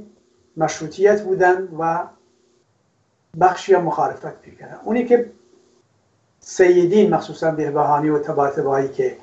[0.57, 2.07] مشروطیت بودن و
[3.39, 4.79] بخشی مخالفت می‌کردن.
[4.83, 5.31] اونی که
[6.39, 9.17] سیدین مخصوصا بهبهانی و تباتبایی که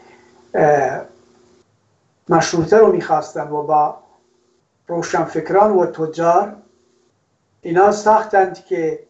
[2.29, 3.99] مشروطه رو می‌خواستن و با
[4.89, 6.57] روشنفکران و تجار
[7.63, 9.07] اینا ساختند که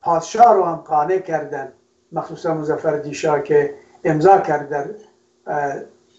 [0.00, 1.72] پادشاه رو هم قانع کردن.
[2.14, 3.74] مخصوصا مزفر دیشا که
[4.04, 4.86] امضا کرد در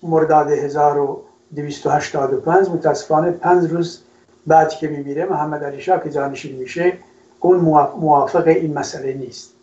[0.03, 4.03] مرداد 1285 متاسفانه پنج روز
[4.47, 6.97] بعد که میمیره محمد علی شاه که جانشین میشه
[7.39, 7.57] اون
[7.97, 9.53] موافق این مسئله نیست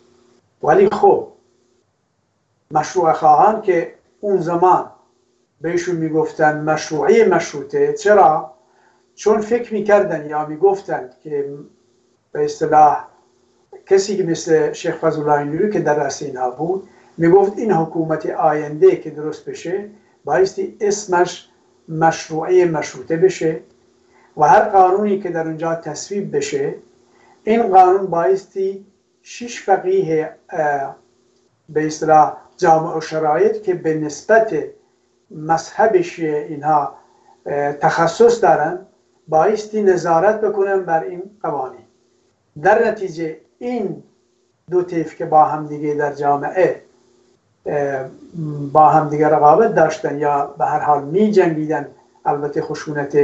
[0.63, 1.27] ولی خب
[2.71, 4.91] مشروع خواهان که اون زمان
[5.61, 8.53] بهشون می‌گفتن مشروعی مشروطه چرا؟
[9.15, 11.53] چون فکر می‌کردن یا می‌گفتند که
[12.31, 13.05] به اصطلاح
[13.85, 18.95] کسی که مثل شیخ فضل الله که در رأس اینها بود می‌گفت این حکومت آینده
[18.95, 19.89] که درست بشه
[20.25, 21.49] بایستی اسمش
[21.89, 23.59] مشروعه مشروطه بشه
[24.37, 26.75] و هر قانونی که در اونجا تصویب بشه
[27.43, 28.85] این قانون بایستی
[29.21, 30.35] شش فقیه
[31.69, 34.63] به اصطلاح جامع و شرایط که به نسبت
[35.31, 36.95] مذهبش اینها
[37.81, 38.79] تخصص دارن
[39.27, 41.85] بایستی نظارت بکنن بر این قوانین.
[42.61, 44.03] در نتیجه این
[44.71, 46.81] دو طیف که با هم دیگه در جامعه
[48.73, 51.87] با هم دیگه رقابت داشتن یا به هر حال می جنگیدن
[52.25, 53.17] البته خشونت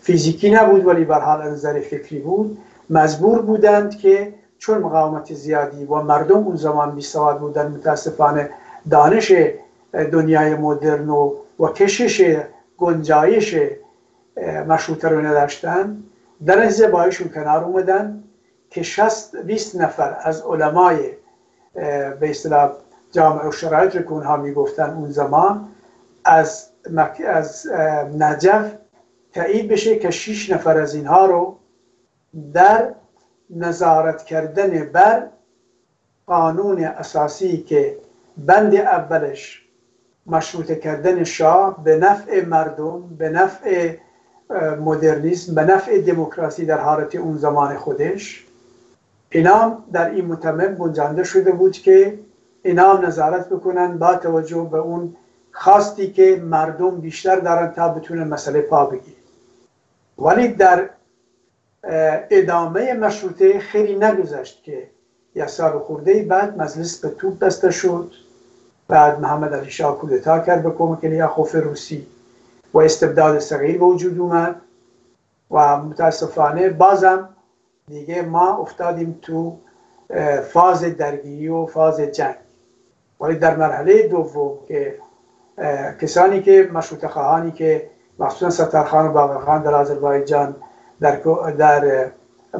[0.00, 2.58] فیزیکی نبود ولی به حال نظر فکری بود
[2.90, 8.50] مجبور بودند که چون مقاومت زیادی و مردم اون زمان بی سواد بودن متاسفانه
[8.90, 9.32] دانش
[10.12, 12.36] دنیای مدرن و, و کشش
[12.78, 13.56] گنجایش
[14.68, 16.02] مشروطه رو نداشتن.
[16.46, 18.24] در نتیجه بایشون کنار اومدن
[18.70, 20.98] که 60 20 نفر از علمای
[22.20, 22.72] به اصطلاح
[23.12, 25.68] جامعه و شرایط رو که اونها می‌گفتن اون زمان
[26.24, 26.70] از,
[27.26, 27.66] از
[28.18, 28.72] نجف
[29.32, 31.58] تایید بشه که 6 نفر از اینها رو
[32.52, 32.94] در
[33.50, 35.28] نظارت کردن بر
[36.26, 37.98] قانون اساسی که
[38.36, 39.62] بند اولش
[40.26, 43.96] مشروط کردن شاه به نفع مردم به نفع
[44.84, 48.46] مدرنیسم به نفع دموکراسی در حالت اون زمان خودش.
[49.30, 52.18] اینا در این متمم گنجانده شده بود که
[52.62, 55.16] اینا نظارت بکنن با توجه به اون
[55.52, 59.14] خواستی که مردم بیشتر دارن تا بتونن مسئله پا بگیر
[60.18, 60.90] ولی در
[62.30, 64.88] ادامه مشروطه خیلی نگذشت که
[65.34, 68.12] یک سال خورده بعد مجلس به توپ بسته شد.
[68.88, 72.06] بعد محمد علی شاه کودتا کرد به کمک خوف روسی.
[72.74, 74.60] و استبداد صغیر به وجود اومد
[75.50, 77.28] و متاسفانه بازم
[77.86, 79.58] دیگه ما افتادیم تو
[80.52, 82.34] فاز درگیری و فاز جنگ.
[83.20, 84.98] ولی در مرحله دوم که
[86.00, 90.56] کسانی که مشروط خواهانی که مخصوصا سترخان و باقرخان در آذربایجان
[91.00, 91.16] در,
[91.58, 92.10] در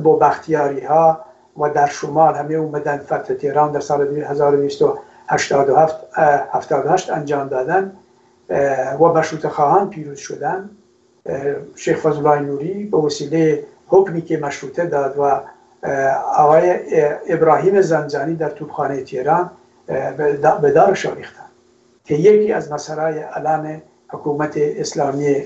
[0.02, 1.24] با بختیاری ها
[1.58, 7.96] و در شمال همه اومدن فتح تهران در سال 1287 انجام دادن.
[9.00, 10.70] و مشروط خواهان پیروز شدن.
[11.76, 15.40] شیخ فضل الله نوری به وسیله حکمی که مشروطه داد و
[16.37, 16.78] آقای
[17.28, 19.50] ابراهیم زنجانی در توبخانه تهران
[20.62, 21.48] به دار ریختن
[22.04, 25.37] که یکی از مسائل علم حکومت اسلامی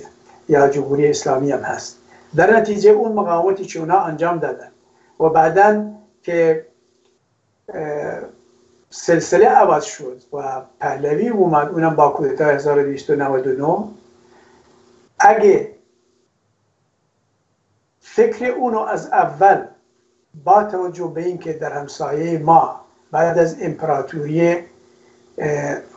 [0.49, 1.99] یا جمهوری اسلامی هم هست.
[2.37, 4.69] در نتیجه اون مقاومتی که انجام دادن
[5.21, 5.91] و بعدا
[6.23, 6.67] که
[8.95, 13.89] سلسله عوض شد و پهلوی اومد اونم با کودتا 1299
[15.19, 15.75] اگه
[18.01, 19.67] فکر اونو از اول
[20.45, 24.59] با توجه به اینکه در همسایه ما بعد از امپراتوری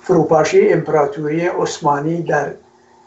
[0.02, 2.54] فروپاشی امپراتوری عثمانی در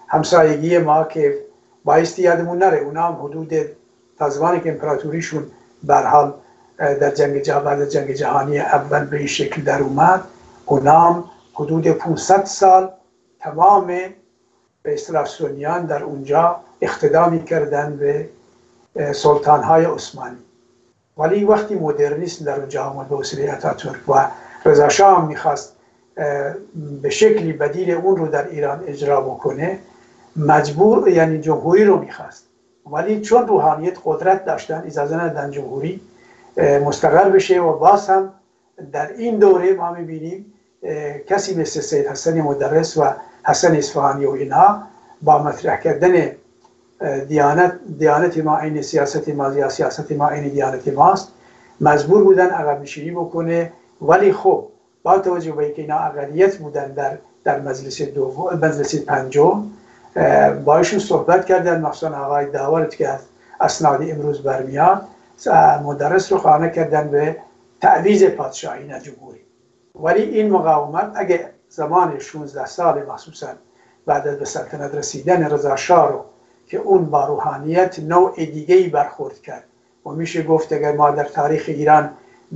[0.09, 1.39] همسایگی ما که
[1.85, 3.53] بایستی یادمون نره اونا هم حدود
[4.19, 5.51] تا زمانی که امپراتوریشون
[5.83, 6.35] برحال
[6.79, 10.21] در جنگ جهان جنگ جهانی اول به این شکل در اومد.
[10.67, 12.91] اونا هم حدود 500 سال
[13.41, 13.87] تمام
[14.83, 15.27] به اصطلاح
[15.87, 18.29] در اونجا اقتدا کردن به
[19.13, 20.37] سلطان های عثمانی.
[21.17, 24.27] ولی وقتی مدرنیسم در اونجا آمد به وسیله اتاتورک و
[24.65, 25.73] رضا شاه می‌خواست
[27.03, 29.79] به شکلی بدیل اون رو در ایران اجرا بکنه
[30.37, 32.45] مجبور یعنی جمهوری رو می‌خواست.
[32.93, 36.01] ولی چون روحانیت قدرت داشتن اجازه ندادن جمهوری
[36.59, 38.33] مستقر بشه و باز هم
[38.93, 40.55] در این دوره ما می‌بینیم
[41.27, 43.05] کسی مثل سید حسن مدرس و
[43.45, 44.83] حسن اصفهانی و اینها
[45.23, 46.33] با مطرح کردن
[47.29, 51.33] دیانت دیانت ما این سیاست ما یا سیاست ما این دیانت ماست
[51.81, 53.73] مجبور بودن عقب نشینی بکنه.
[54.03, 54.69] ولی خب
[55.03, 59.65] با توجه به اینکه اینا اقلیت بودن در در مجلس دوم مجلس پنجم
[60.65, 63.21] باشون صحبت کردن مخصوصا آقای داورت که از
[63.61, 65.03] اسناد امروز برمیاد.
[65.85, 67.37] مدرس رو خانه کردن به
[67.81, 69.41] تعویز پادشاهی نه جمهوری
[69.95, 73.49] ولی این مقاومت اگه زمان 16 سال مخصوصا
[74.07, 75.75] بعد از سلطنت رسیدن رضا
[76.07, 76.25] رو
[76.67, 79.65] که اون با روحانیت نوع دیگه ای برخورد کرد
[80.07, 82.11] و میشه گفت اگر ما در تاریخ ایران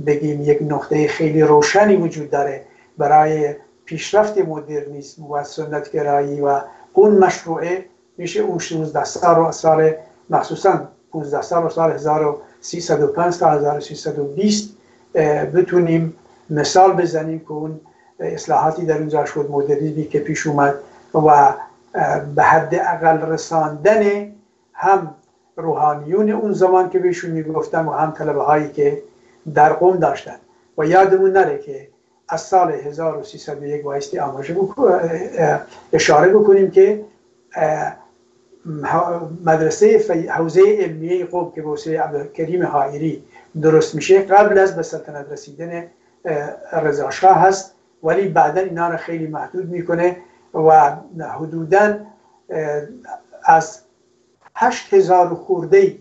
[0.05, 2.65] بگیم یک نقطه خیلی روشنی وجود داره
[2.97, 6.61] برای پیشرفت مدرنیسم و سنتگرایی و
[6.93, 7.85] اون مشروعه
[8.17, 9.93] میشه اون 16 سال رو سال
[10.29, 11.97] مخصوصا 15 سال و سال
[12.63, 14.69] 1305 تا 1320
[15.55, 16.13] بتونیم
[16.49, 17.79] مثال بزنیم که اون
[18.19, 20.75] اصلاحاتی در اونجا شد مدرنیزمی که پیش اومد
[21.13, 21.53] و
[22.35, 24.31] به حد اقل رساندن
[24.73, 25.15] هم
[25.55, 29.01] روحانیون اون زمان که بهشون می‌گفتن و هم طلبه هایی که
[29.53, 30.35] در قوم داشتن.
[30.77, 31.87] و یادمون نره که
[32.29, 34.55] از سال 1301 بایستی آماژه
[35.93, 37.05] اشاره بکنیم که
[39.45, 39.99] مدرسه
[40.29, 43.23] حوزه علمیه قوم که بوسه عبدالکریم حائری
[43.61, 45.87] درست میشه قبل از به سلطنت رسیدن
[46.73, 50.17] رضا شاه هست ولی بعدا اینا رو خیلی محدود می‌کنه
[50.53, 50.95] و
[51.39, 51.99] حدودا
[53.43, 53.79] از
[54.55, 55.97] هشت هزار خورده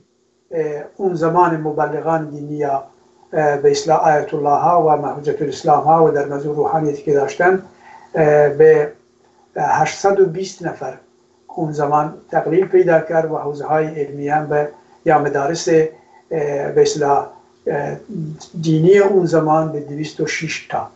[0.97, 2.85] اون زمان مبلغان دینی یا
[3.31, 7.63] به اصلاح آیت الله ها و محجت الاسلام ها و در موضوع روحانیتی که داشتن
[8.59, 8.93] به
[9.57, 10.99] 820 نفر
[11.57, 14.69] اون زمان تقلیل پیدا کرد و حوزه های علمی هم به
[15.05, 15.69] یا مدارس
[16.29, 16.85] به
[18.61, 20.91] دینی اون زمان به 206 تا.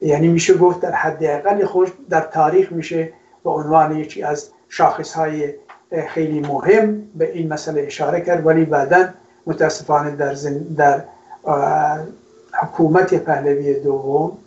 [0.00, 3.12] یعنی میشه گفت در حد خوش در تاریخ میشه
[3.44, 5.54] به عنوان یکی از شاخص های
[6.08, 8.46] خیلی مهم به این مسئله اشاره کرد.
[8.46, 9.08] ولی بعدا
[9.46, 10.36] متاسفانه در,
[10.76, 11.04] در
[12.52, 14.38] حکومت پهلوی دوم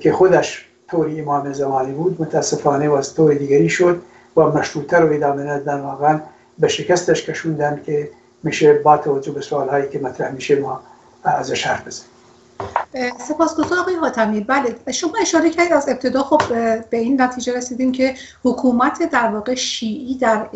[0.00, 4.02] که خودش طوری امام زمانی بود متاسفانه و از طور دیگری شد.
[4.36, 6.20] و مشروطه رو ادامه ندن واقعا
[6.58, 8.10] به شکستش کشوندن که
[8.42, 10.80] میشه با توجه به سوال هایی که مطرح میشه ما
[11.24, 12.10] ازش حرف بزنیم.
[13.28, 14.40] سپاسگزار آقای حاتمی.
[14.40, 16.22] بله شما اشاره کردید از ابتدا.
[16.22, 16.42] خب
[16.90, 20.48] به این نتیجه رسیدیم که حکومت در واقع شیعی در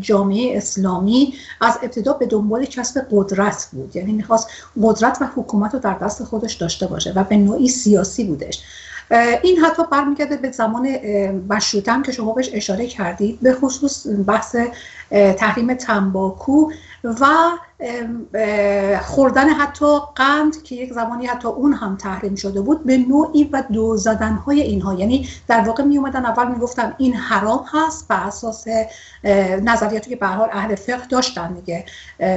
[0.00, 3.96] جامعه اسلامی از ابتدا به دنبال کسب قدرت بود.
[3.96, 4.48] یعنی می‌خواست
[4.82, 8.62] قدرت و حکومت رو در دست خودش داشته باشه و به نوعی سیاسی بودش.
[9.42, 10.88] این حتی برمیگرده به زمان
[11.48, 14.56] مشروطه هم که شما بهش اشاره کردید به خصوص بحث
[15.10, 16.70] تحریم تنباکو
[17.04, 17.26] و
[19.02, 23.62] خوردن حتی قند که یک زمانی حتی اون هم تحریم شده بود به نوعی و
[23.72, 24.94] دو زدن های اینها.
[24.94, 28.64] یعنی در واقع می اومدن اول می گفتن این حرام هست بر اساس
[29.62, 31.84] نظریاتی که به حال اهل فقه داشتن دیگه.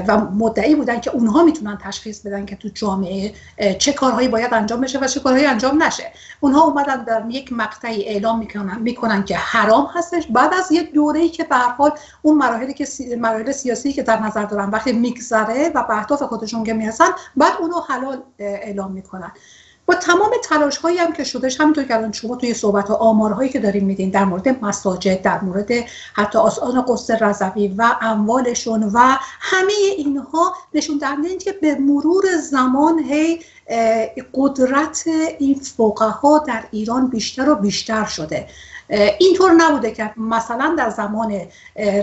[0.08, 3.34] و مدعی بودن که اونها می‌تونن تشخیص بدن که تو جامعه
[3.80, 6.12] چه کارهایی باید انجام بشه و چه کارهایی انجام نشه.
[6.40, 10.28] اونها اومدن در یک مقطعی اعلام می‌کنن می‌کنن که حرام هستش.
[10.28, 14.46] بعد از یک دوره‌ای که به حال اون مراحلی که مراحل سیاسی که در نظر
[14.46, 14.92] دارن وقتی
[15.32, 19.32] میگذره و به اهداف خودشون که می‌رسن بعد اونو حلال اعلام می‌کنن.
[19.86, 23.50] با تمام تلاش هایی هم که شدش همینطور که الان شما توی صحبت و آمارهایی
[23.50, 25.70] که داریم میدین در مورد مساجد در مورد
[26.14, 29.00] حتی آسان قصد رضوی و اموالشون و
[29.40, 33.40] همه اینها نشون دهنده که به مرور زمان هی
[34.34, 35.04] قدرت
[35.40, 38.48] این فقها در ایران بیشتر و بیشتر شده.
[38.90, 41.42] اینطور نبوده که مثلا در زمان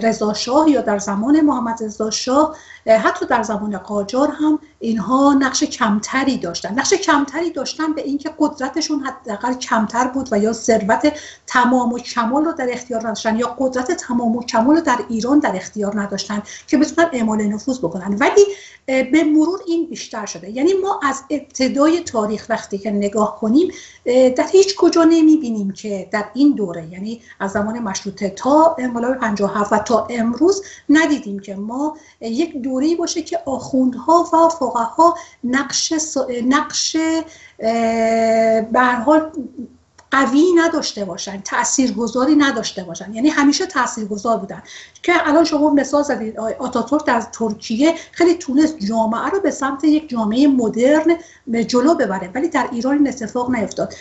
[0.03, 5.65] رضا شاه یا در زمان محمد رضا شاه حتی در زمان قاجار هم اینها نقش
[5.65, 6.75] کمتری داشتن.
[6.75, 11.13] نقش کمتری داشتن به اینکه قدرتشون حداقل کمتر بود و یا ثروت
[11.47, 15.39] تمام و کمال رو در اختیار نداشتن یا قدرت تمام و کمال رو در ایران
[15.39, 18.17] در اختیار نداشتن که بتونن اعمال نفوذ بکنن.
[18.21, 18.45] ولی
[18.87, 20.51] به مرور این بیشتر شده.
[20.51, 23.73] یعنی ما از ابتدای تاریخ وقتی که نگاه کنیم
[24.37, 29.73] در هیچ کجا نمی‌بینیم که در این دوره یعنی از زمان مشروطه تا انقلاب 57
[29.73, 34.37] و تا امروز ندیدیم که ما یک دوره‌ای باشه که آخوندها و
[34.71, 35.93] فقها نقش
[36.45, 36.97] نقش
[38.73, 39.33] به حال
[40.11, 43.15] قوی نداشته باشن تاثیرگذاری نداشته باشن.
[43.15, 44.63] یعنی همیشه تاثیرگذار بودن.
[45.03, 50.09] که الان شما مثال زدید آتاتورک در ترکیه خیلی تونست جامعه رو به سمت یک
[50.09, 51.17] جامعه مدرن
[51.67, 53.95] جلو ببره ولی در ایران این اتفاق نیفتاد.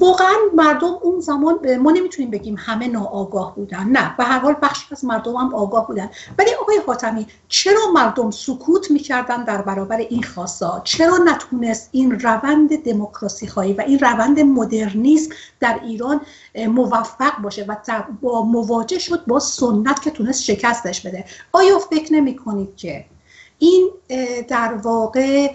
[0.00, 3.84] واقعا مردم اون زمان ما نمی‌تونیم بگیم همه ناآگاه بودن.
[3.84, 6.10] نه به هر حال بخشی از مردم هم آگاه بودن.
[6.38, 12.82] ولی آقای حاتمی چرا مردم سکوت می‌کردن در برابر این خواستا؟ چرا نتونست این روند
[12.82, 16.20] دموکراسی خواهی و این روند مدرنیسم در ایران
[16.68, 17.76] موفق باشه و
[18.20, 23.04] با مواجه شد با سنت که تونست شکستش بده؟ آیا فکر نمی کنید که
[23.58, 23.90] این
[24.48, 25.50] در واقع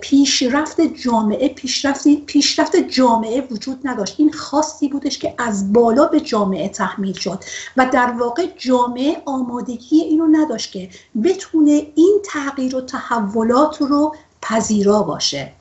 [0.00, 4.14] پیشرفت جامعه پیشرفت پیشرفت جامعه وجود نداشت.
[4.18, 7.44] این خاصی بودش که از بالا به جامعه تحمیل شد
[7.76, 10.88] و در واقع جامعه آمادگی اینو نداشت که
[11.24, 15.52] بتونه این تغییر و تحولات رو پذیرا باشه.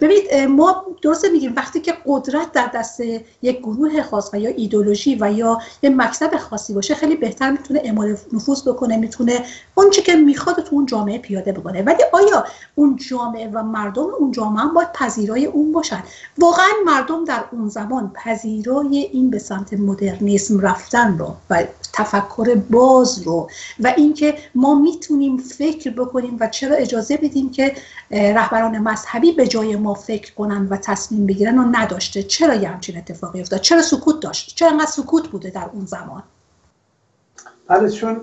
[0.00, 3.00] ببینید ما درسته میگیم وقتی که قدرت در دست
[3.42, 8.16] یک گروه خاص یا ایدولوژی و یا یه مکتب خاصی باشه خیلی بهتر می‌تونه اعمال
[8.32, 11.82] نفوذ بکنه می‌تونه اون چی که می‌خواد تو اون جامعه پیاده بکنه.
[11.82, 16.02] ولی آیا اون جامعه و مردم اون جامعه باید پذیرای اون باشن؟
[16.38, 23.22] واقعا مردم در اون زمان پذیرای این به سمت مدرنیسم رفتن رو و تفکر باز
[23.22, 23.48] رو
[23.80, 27.74] و اینکه ما می‌تونیم فکر بکنیم و چرا اجازه بدیم که
[28.10, 32.22] رهبران مذهبی به جای ما فکر کنن و تصمیم بگیرن و نداشته.
[32.22, 36.22] چرا یه همچین اتفاقی افتاد؟ چرا سکوت داشت؟ چرا انقدر سکوت بوده در اون زمان؟
[37.68, 38.20] بله چون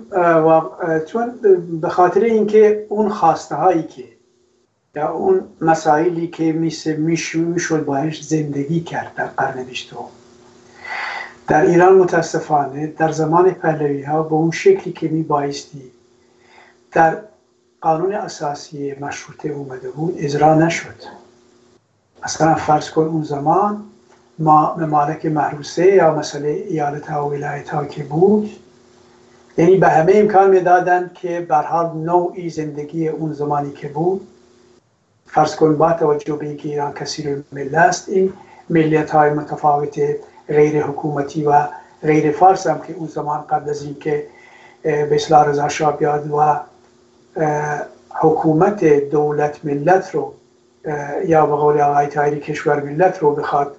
[1.06, 1.34] چون
[1.80, 4.04] به خاطر اینکه اون خواسته هایی که
[4.96, 6.52] یا اون مسائلی که
[6.98, 9.96] می‌شد باش زندگی کرد در قرن بیستم.
[11.48, 15.90] در ایران متاسفانه در زمان پهلوی ها به اون شکلی که می بایستی
[16.92, 17.22] در
[17.80, 21.21] قانون اساسی مشروطه اومده بود اجرا نشد.
[22.24, 23.84] مثلا فرض کن اون زمان
[24.38, 28.50] ما ممالک محروسه یا مثلا ایالت ها و ولایت ها که بود
[29.58, 34.28] یعنی به همه امکان می‌دادند که برحال نوعی زندگی اون زمانی که بود
[35.26, 38.32] فرض کن با توجه به اینکه ایران کثیر مله است این
[38.70, 40.00] ملیت های متفاوت
[40.48, 41.68] غیر حکومتی و
[42.02, 44.26] غیر فارس هم که اون زمان قبل از اینکه
[44.82, 46.60] به اصلاح رضا بیاد و
[48.10, 50.34] حکومت دولت ملت رو
[51.26, 53.76] یا به قول آقای تایری کشور ملت رو بخواد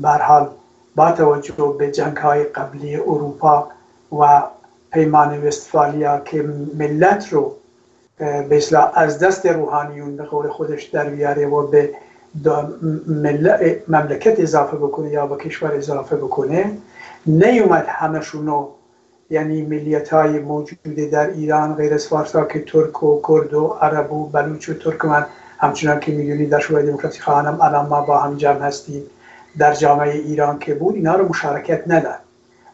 [0.00, 0.48] برحال
[0.96, 3.68] با توجه به جنگ های قبلی اروپا
[4.20, 4.42] و
[4.92, 6.42] پیمان وستفالیا که
[6.78, 7.56] ملت رو
[8.18, 8.62] به
[8.94, 11.90] از دست روحانیون به قول خودش در بیاره و به
[13.88, 16.76] مملکت اضافه بکنه یا به کشور اضافه بکنه
[17.26, 18.68] نیومد همشونو
[19.30, 24.12] یعنی ملیت های موجوده در ایران غیر از فارسا که ترک و کرد و عرب
[24.12, 25.26] و بلوچ و ترکمن
[25.62, 29.02] همچنان که می‌دونید در شورای دموکراسی خواهانم الان ما با هم جمع هستیم
[29.58, 32.18] در جامعه ایران که بود اینا رو مشارکت نداد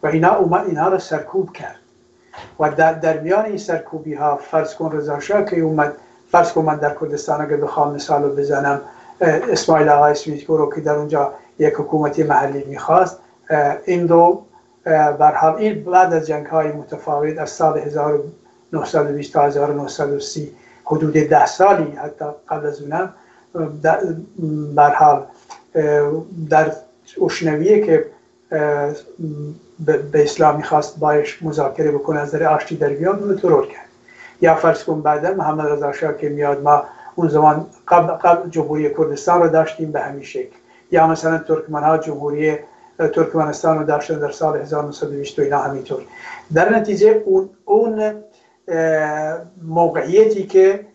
[0.03, 1.77] و اینا اومد اینا رو سرکوب کرد.
[2.61, 5.97] و در, در میان این سرکوبی ها فرض کن رضا که اومد
[6.33, 8.81] فرض کن من در کردستان اگه بخوام مثال رو بزنم
[9.21, 13.19] اسماعیل آقای رو که در اونجا یک حکومتی محلی می‌خواست
[13.85, 14.43] این دو
[15.19, 20.53] برحال این بعد از جنگ های متفاوت از سال 1920 تا 1930
[20.91, 23.15] حدود ده سالی حتی قبل از اونم
[24.75, 25.27] برحال
[26.51, 26.73] در
[27.27, 28.07] اشنویه که
[30.13, 33.89] به اسلام می‌خواست باش مذاکره بکنه از در آشتی در بیاد اونو ترور کرد.
[34.41, 36.85] یا فرض کن بعدا محمد رضا شاه که میاد ما
[37.15, 40.57] اون زمان قبل, قبل جمهوری کردستان رو داشتیم به همین شکل.
[40.91, 42.59] یا مثلا ترکمن ها جمهوری
[42.99, 46.03] ترکمنستان رو داشتن در سال 1920 و اینا همینطور.
[46.55, 48.15] در نتیجه اون اون
[49.63, 50.87] موقعیتی که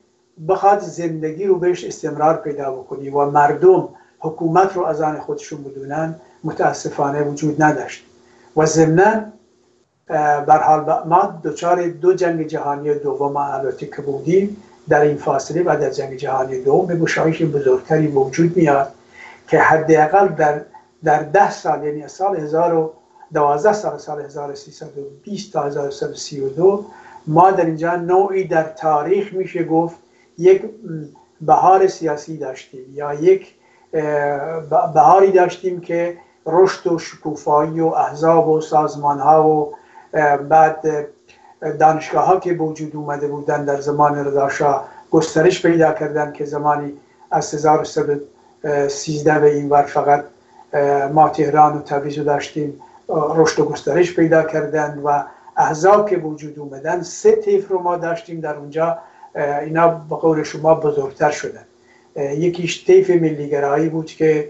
[0.48, 6.16] بخواد زندگی رو بهش استمرار پیدا بکنی و مردم حکومت رو از آن خودشون بدونن
[6.44, 8.06] متاسفانه وجود نداشت.
[8.58, 9.26] و ضمنا
[10.48, 14.58] حال ما دچار دو جنگ جهانی دوم البته که بودیم.
[14.90, 18.92] در این فاصله و در جنگ جهانی دوم به گشایش بزرگتری وجود میاد
[19.48, 20.62] که حداقل در
[21.04, 26.86] در ده سال یعنی سال 1012 سال سال 1320 تا 1332
[27.28, 29.96] ما در اینجا نوعی در تاریخ میشه گفت
[30.38, 30.62] یک
[31.42, 33.56] بهار سیاسی داشتیم یا یک
[34.94, 39.76] بهاری داشتیم که رشد و شکوفایی و احزاب و سازمان ها و
[40.50, 41.08] بعد
[41.80, 46.94] دانشگاه ها که وجود اومده بودن در زمان رضا گسترش پیدا کردن که زمانی
[47.32, 50.24] از 1313 به این ور فقط
[51.14, 55.24] ما تهران و تبریز داشتیم رشد و گسترش پیدا کردن و
[55.58, 58.98] احزاب که وجود اومدن سه تیف رو ما داشتیم در اونجا
[59.36, 61.66] اینا به قول شما بزرگتر شدن.
[62.16, 64.50] یکیش طیف ملیگرایی بود که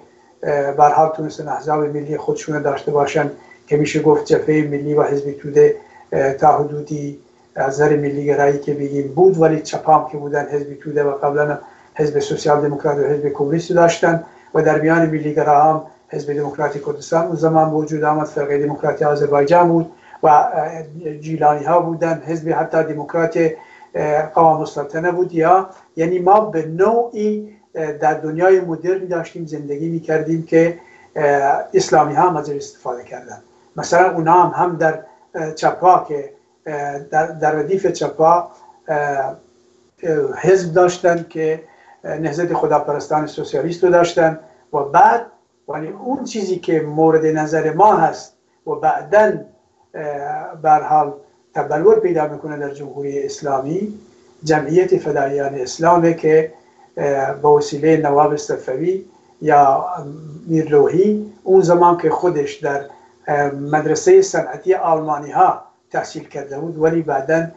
[0.77, 3.31] برحال تونستن احزاب ملی خودشون داشته باشن
[3.67, 5.75] که میشه گفت جبهه ملی و حزب توده
[6.39, 7.19] تا حدودی
[7.55, 11.57] از نظر ملیگرایی که بگیم بود ولی چپام که بودن حزب توده و قبلا
[11.95, 14.23] حزب سوسیال دموکرات و حزب کمونیست داشتن
[14.53, 19.67] و در میان ملیگرا هم حزب دموکراتی کردستان اون زمان وجود آمد فرقه دموکراتی آذربایجان
[19.67, 19.91] بود.
[20.23, 20.51] و
[21.19, 23.51] جیلانی ها بودن حزب حتی دموکرات
[24.33, 30.43] قوام السلطنه بود یا یعنی ما به نوعی در دنیای مدرن داشتیم زندگی می کردیم
[30.45, 30.79] که
[31.73, 33.43] اسلامی ها از استفاده کردن.
[33.75, 35.03] مثلا اونا هم هم در
[35.55, 36.33] چپا که
[37.11, 38.51] در, در ردیف چپا
[40.41, 41.63] حزب داشتن که
[42.03, 44.39] نهضت خداپرستان سوسیالیست رو داشتن
[44.73, 45.25] و بعد
[45.69, 49.39] یعنی اون چیزی که مورد نظر ما هست و بعدا بر
[50.63, 51.13] حال
[51.53, 53.93] تبلور پیدا می‌کنه در جمهوری اسلامی
[54.43, 56.53] جمعیت فدایان اسلامه که
[56.95, 59.05] به وسیله نواب صفوی
[59.41, 59.85] یا
[60.47, 62.85] میرلوهی اون زمان که خودش در
[63.71, 67.47] مدرسه صنعتی آلمانی ها تحصیل کرده بود ولی بعدا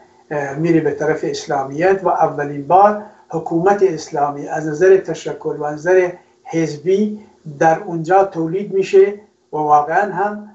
[0.59, 6.11] میره به طرف اسلامیت و اولین بار حکومت اسلامی از نظر تشکل و نظر
[6.45, 7.20] حزبی
[7.59, 9.14] در اونجا تولید میشه
[9.53, 10.49] و واقعا هم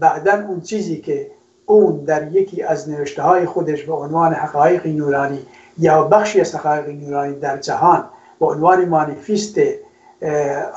[0.00, 1.30] بعدا اون چیزی که
[1.66, 5.46] اون در یکی از نوشته های خودش به عنوان حقایق نورانی
[5.78, 8.04] یا بخشی از حقایق نورانی در جهان
[8.40, 9.58] به عنوان مانیفیست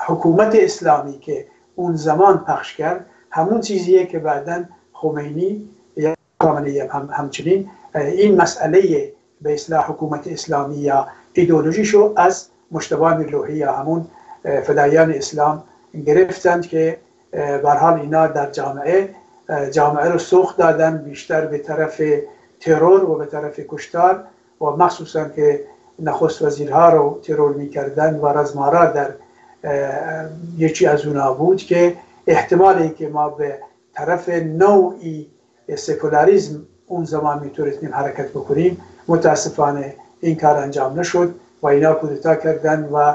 [0.08, 1.46] حکومت اسلامی که
[1.76, 4.64] اون زمان پخش کرد همون چیزیه که بعدا
[4.94, 6.16] خمینی یا
[6.90, 9.12] هم همچنین این مسئله
[9.42, 14.08] به اصلاح حکومت اسلامی یا ایدولوژیشو از مشتبه میرلوحی یا همون
[14.64, 15.64] فدایان اسلام
[16.06, 16.98] گرفتند که
[17.64, 19.10] حال اینا در جامعه
[19.72, 22.02] جامعه رو سوخت دادن بیشتر به طرف
[22.60, 24.24] ترور و به طرف کشتار
[24.62, 25.64] و مخصوصا که
[26.00, 29.10] نخست وزیرها رو ترور می‌کردن و رزمارا در
[30.58, 31.96] یکی از اونا بود که
[32.28, 33.58] احتمالی که ما به
[33.94, 35.28] طرف نوعی
[35.76, 42.90] سکولاریزم اون زمان می‌تونستیم حرکت بکنیم متاسفانه این کار انجام نشد و اینا کودتا کردن
[42.94, 43.14] و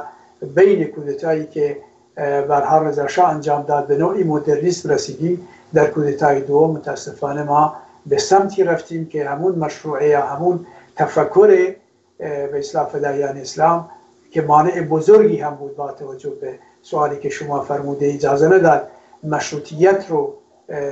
[0.54, 1.76] بین کودتایی که
[2.16, 3.86] برها رضا انجام داد.
[3.86, 10.08] به نوعی مدرنیسم رسیدیم در کودتای دو متاسفانه ما به سمتی رفتیم که همون مشروعه
[10.08, 11.74] یا همون تفکر
[12.18, 13.88] به اسلام فدایان اسلام
[14.30, 18.88] که مانع بزرگی هم بود با توجه به سوالی که شما فرموده اجازه نداد
[19.24, 20.34] مشروطیت رو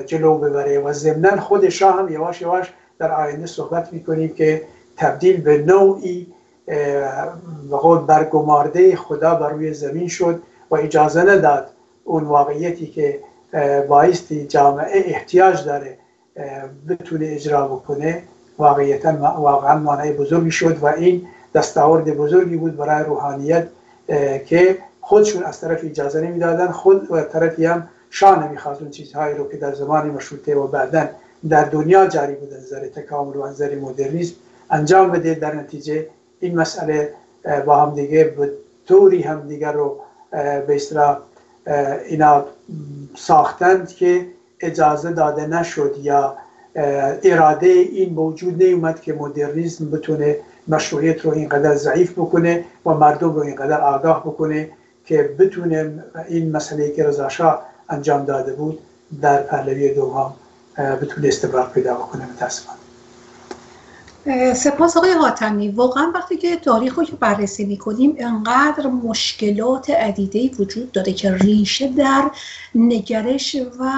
[0.07, 4.62] جلو ببره و ضمنا خود شاه هم یواش یواش در آینده صحبت می‌کنیم که
[4.97, 6.27] تبدیل به نوعی
[8.07, 10.43] برگمارده خدا بر روی زمین شد.
[10.75, 11.66] و اجازه نداد
[12.05, 13.20] اون واقعیتی که
[13.89, 15.99] بایستی جامعه احتیاج داره
[16.89, 18.22] بتونه اجرا بکنه
[18.59, 23.66] واقعیتا واقعا مانع بزرگی شد و این دستاورد بزرگی بود برای روحانیت
[24.47, 29.49] که خودشون از طرف اجازه نمی‌دادن خود و طرفی هم شاه نمی‌خواست اون چیزهایی رو
[29.49, 31.09] که در زمان مشروطه و بعدا
[31.49, 34.35] در دنیا جاری بود از نظر تکامل و نظر مدرنیسم
[34.70, 35.35] انجام بده.
[35.35, 36.07] در نتیجه
[36.41, 37.14] این مسئله
[37.66, 38.51] با هم دیگه به
[38.89, 39.97] طوری هم دیگر رو
[40.66, 41.18] به اصطلاح
[42.09, 42.45] اینا
[43.16, 44.26] ساختند که
[44.61, 46.37] اجازه داده نشد یا
[47.22, 50.37] اراده این وجود نیومد که مدرنیسم بتونه
[50.68, 54.70] مشروعیت رو اینقدر ضعیف بکنه و مردم رو اینقدر آگاه بکنه
[55.05, 58.78] که بتونه این مسئله که رضا انجام داده بود
[59.22, 60.32] در پهلوی دوم
[61.03, 62.84] بتونه استقرار پیدا بکنه متاسفانه
[64.55, 65.68] سپاس آقای حاتمی.
[65.68, 71.89] واقعا وقتی که تاریخ رو که بررسی می‌کنیم انقدر مشکلات عدیده وجود داره که ریشه
[71.89, 72.31] در
[72.75, 73.91] نگرش و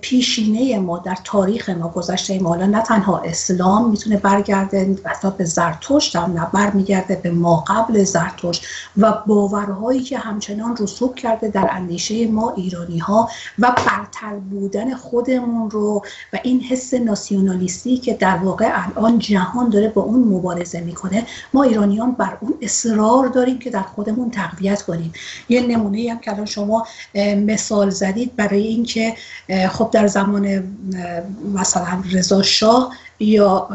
[0.00, 2.48] پیشینه ما در تاریخ ما گذشته ما.
[2.48, 8.04] حالا نه تنها اسلام می‌تونه برگرده حتی به زرتشت هم نه برمیگرده به ما قبل
[8.04, 8.66] زرتشت
[8.96, 15.70] و باورهایی که همچنان رسوب کرده در اندیشه ما ایرانی ها و برتر بودن خودمون
[15.70, 16.02] رو
[16.32, 21.26] و این حس ناسیونالیستی که در واقع الان جهان داره با اون مبارزه می‌کنه.
[21.54, 25.12] ما ایرانیان بر اون اصرار داریم که در خودمون تقویت کنیم.
[25.48, 26.86] یه نمونه هم که الان شما
[27.36, 29.14] مثال زدید برای اینکه
[29.68, 30.74] خب در زمان
[31.54, 33.68] مثلا رضا شاه یا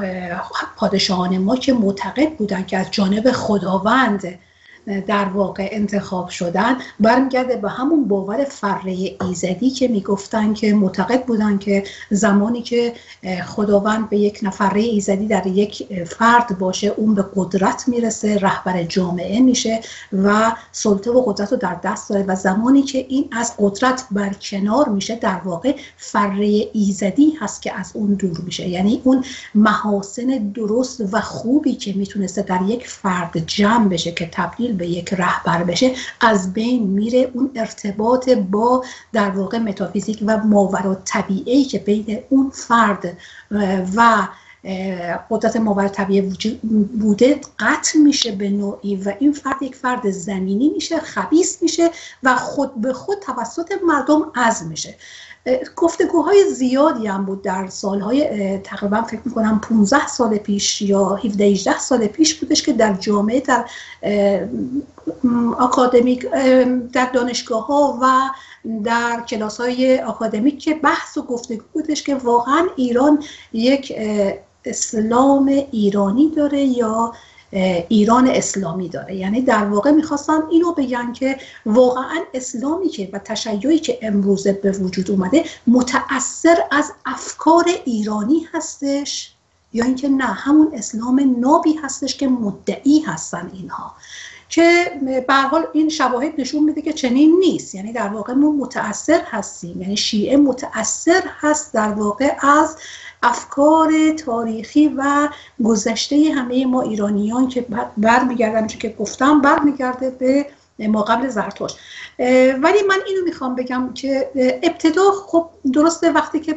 [0.75, 4.39] پادشاهان ما که معتقد بودن که از جانب خداوند
[5.07, 6.77] در واقع انتخاب شدن.
[6.99, 12.93] برمیگرده به همون باور فره ایزدی که می‌گفتن که معتقد بودن که زمانی که
[13.45, 19.39] خداوند به یک نفره ایزدی در یک فرد باشه اون به قدرت می‌رسه رهبر جامعه
[19.39, 19.79] میشه
[20.23, 24.89] و سلطه و قدرت رو در دست داره و زمانی که این از قدرت برکنار
[24.89, 28.67] میشه در واقع فره ایزدی هست که از اون دور میشه.
[28.67, 29.23] یعنی اون
[29.55, 35.13] محاسن درست و خوبی که می‌تونسته در یک فرد جمع بشه که تبدیل به یک
[35.13, 41.79] رهبر بشه از بین میره اون ارتباط با در واقع متافیزیک و ماورا طبیعی که
[41.79, 43.17] بین اون فرد
[43.95, 44.27] و
[45.29, 46.21] قدرت ماور طبیعی
[46.99, 51.89] بوده قطع میشه به نوعی و این فرد یک فرد زمینی میشه خبیس میشه
[52.23, 54.95] و خود به خود توسط مردم از میشه.
[55.75, 61.79] گفتگوهای زیادی هم بود در سالهای تقریبا فکر می‌کنم 15 سال پیش یا 17 18
[61.79, 63.65] سال پیش بودش که در جامعه در
[65.59, 66.25] اکادمیک
[66.93, 68.05] در دانشگاه ها و
[68.83, 73.23] در کلاس های اکادمیک که بحث و گفتگو بودش که واقعا ایران
[73.53, 73.93] یک
[74.65, 77.13] اسلام ایرانی داره یا
[77.51, 79.15] ایران اسلامی داره.
[79.15, 84.71] یعنی در واقع می‌خواستن اینو بگن که واقعا اسلامی که و تشیعی که امروزه به
[84.71, 89.31] وجود اومده متأثر از افکار ایرانی هستش
[89.73, 93.95] یا اینکه نه همون اسلام نابی هستش که مدعی هستن اینها.
[94.49, 94.91] که
[95.27, 97.75] به حال این شواهد نشون میده که چنین نیست.
[97.75, 99.81] یعنی در واقع ما متاثر هستیم.
[99.81, 102.77] یعنی شیعه متاثر هست در واقع از
[103.23, 103.91] افکار
[104.25, 105.29] تاریخی و
[105.63, 107.65] گذشته همه ما ایرانیان که
[107.97, 110.45] برمیگردن که گفتم برمیگرده
[110.79, 111.71] به ما قبل زرتوش
[112.61, 114.29] ولی من اینو می‌خوام بگم که
[114.63, 116.55] ابتدا خب درسته وقتی که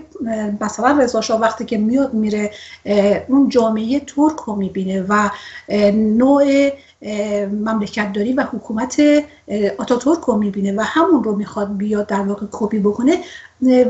[0.60, 2.50] مثلا رضا وقتی که میاد میره
[3.28, 5.30] اون جامعه ترک رو می‌بینه و
[5.92, 6.70] نوع
[7.46, 9.02] مملکت داری و حکومت
[9.78, 13.18] آتاتورک رو می‌بینه و همون رو می‌خواد بیاد در واقع کپی بکنه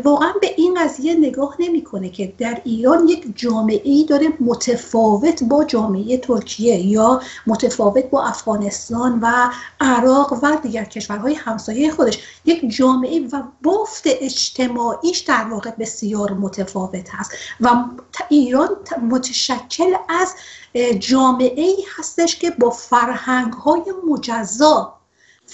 [0.05, 5.65] واقعا به این قضیه نگاه نمی‌کنه که در ایران یک جامعه ای داره متفاوت با
[5.65, 9.51] جامعه ترکیه یا متفاوت با افغانستان و
[9.81, 12.19] عراق و دیگر کشورهای همسایه خودش.
[12.45, 17.33] یک جامعه و بافت اجتماعیش در واقع بسیار متفاوت هست.
[17.61, 17.69] و
[18.29, 18.69] ایران
[19.11, 20.35] متشکل از
[20.99, 25.02] جامعه ای هستش که با فرهنگ های مجزا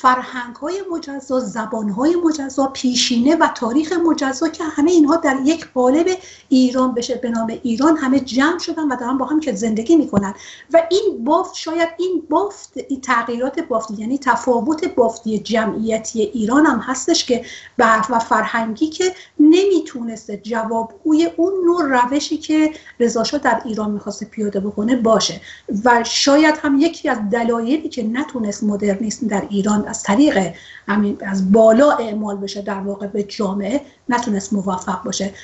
[0.01, 5.67] فرهنگ های مجزا زبان های مجزا پیشینه و تاریخ مجزا که همه اینها در یک
[5.75, 6.07] قالب
[6.49, 10.35] ایران بشه به نام ایران همه جمع شدن و دارن با هم که زندگی می‌کنن.
[10.73, 16.79] و این بافت شاید این بافت این تغییرات بافتی یعنی تفاوت بافتی جمعیتی ایران هم
[16.79, 17.45] هستش که
[17.77, 22.71] برف و فرهنگی که نمی‌تونسته جوابگوی اون نوع روشی که
[23.01, 25.41] رضاشاه در ایران می‌خواسته پیاده بکنه باشه.
[25.85, 30.53] و شاید هم یکی از دلایلی که نتونست مدرنیسم در ایران از طریق
[30.89, 35.35] همین از بالا اعمال بشه در واقع به جامعه نتونست موفق باشه.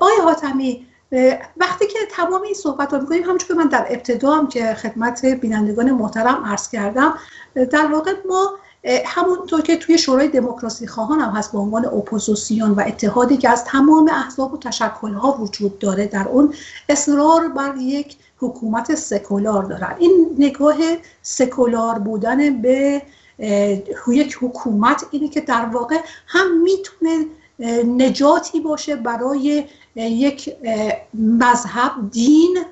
[0.00, 0.86] آقای حاتمی
[1.56, 5.24] وقتی که تمام این صحبت رو می‌کنیم همونجور که من در ابتدا هم که خدمت
[5.24, 7.14] بینندگان محترم عرض کردم
[7.54, 8.50] در واقع ما
[9.06, 13.64] همونطور که توی شورای دموکراسی خواهان هم هست به عنوان اپوزیسیون و اتحادی که از
[13.64, 16.54] تمام احزاب و تشکلها وجود داره در اون
[16.88, 19.96] اصرار بر یک حکومت سکولار دارن.
[19.98, 20.76] این نگاه
[21.22, 23.02] سکولار بودن به
[24.08, 27.24] یک حکومت اینه که در واقع هم می‌تونه
[27.86, 29.64] نجاتی باشه برای
[29.96, 30.56] یک
[31.14, 32.64] مذهب دین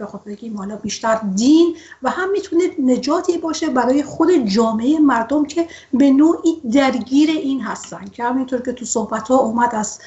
[0.00, 5.68] بخواد بگیم حالا بیشتر دین و هم می‌تونه نجاتی باشه برای خود جامعه مردم که
[5.94, 8.04] به نوعی درگیر این هستن.
[8.12, 10.00] که همینطور که تو صحبت ها اومد از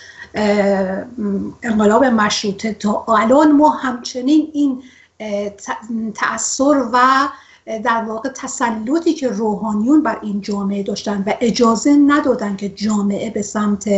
[1.63, 4.83] انقلاب مشروطه تا الان ما همچنین این
[6.13, 7.27] تأثیر و
[7.65, 13.41] در واقع تسلطی که روحانیون بر این جامعه داشتن و اجازه ندادن که جامعه به
[13.41, 13.89] سمت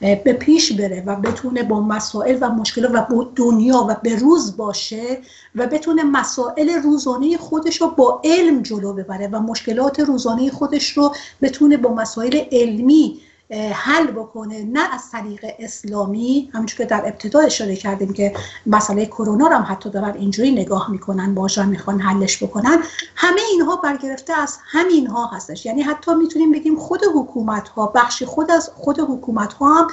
[0.00, 4.56] به پیش بره و بتونه با مسائل و مشکلات و با دنیا و به روز
[4.56, 5.18] باشه
[5.54, 11.14] و بتونه مسائل روزانه خودش رو با علم جلو ببره و مشکلات روزانه خودش رو
[11.42, 13.20] بتونه با مسائل علمی
[13.52, 18.34] حل بکنه نه از طریق اسلامی همونجور که در ابتدا اشاره کردیم که
[18.66, 22.78] مسئله کرونا رو هم حتی دارن اینجوری نگاه می‌کنن باشن می‌خوان حلش بکنن.
[23.16, 25.66] همه اینها برگرفته از همین ها هستش.
[25.66, 29.86] یعنی حتی می‌تونیم بگیم خود حکومت ها بخشی خود از خود حکومت ها هم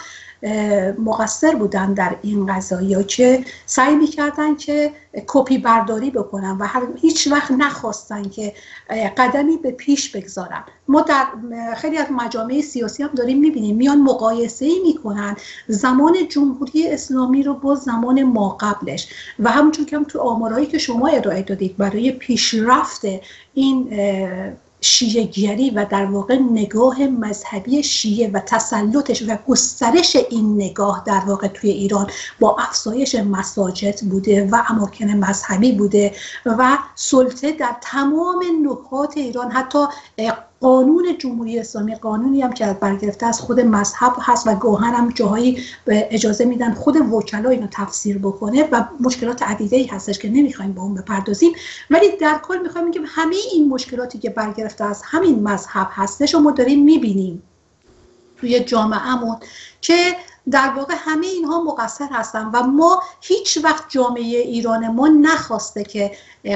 [1.00, 4.92] مقصر بودن در این قضایی که سعی می‌کردن که
[5.28, 8.54] کپی برداری بکنن و هر هیچ وقت نخواستن که
[9.18, 10.64] قدمی به پیش بگذارن.
[10.88, 11.26] ما در
[11.76, 15.36] خیلی از مجامع سیاسی هم داریم می‌بینیم میان مقایسه ای می‌کنن
[15.68, 19.08] زمان جمهوری اسلامی رو با زمان ما قبلش
[19.40, 23.02] و همونجور که هم تو آمارهایی که شما ارائه دادید برای پیشرفت
[23.54, 23.90] این
[24.82, 31.48] شیعهگری و در واقع نگاه مذهبی شیعه و تسلطش و گسترش این نگاه در واقع
[31.48, 32.08] توی ایران
[32.40, 36.16] با افزایش مساجد بوده و اماکن مذهبی بوده
[36.46, 39.86] و سلطه در تمام نقاط ایران حتی
[40.62, 45.64] قانون جمهوری اسلامی قانونی هم که برگرفته از خود مذهب هست و گاهن هم جاهایی
[45.88, 50.82] اجازه میدن خود وکلا اینو تفسیر بکنه و مشکلات عدیده ای هستش که نمی‌خوایم با
[50.82, 51.52] اون بپردازیم.
[51.90, 56.40] ولی در کل می‌خوایم بگیم همه این مشکلاتی که برگرفته از همین مذهب هستش و
[56.40, 57.44] ما داریم می‌بینیم.
[58.38, 59.38] توی جامعهمون
[59.82, 60.16] که
[60.52, 66.12] در واقع همه اینها مقصر هستن و ما هیچ وقت جامعه ایران ما نخواسته که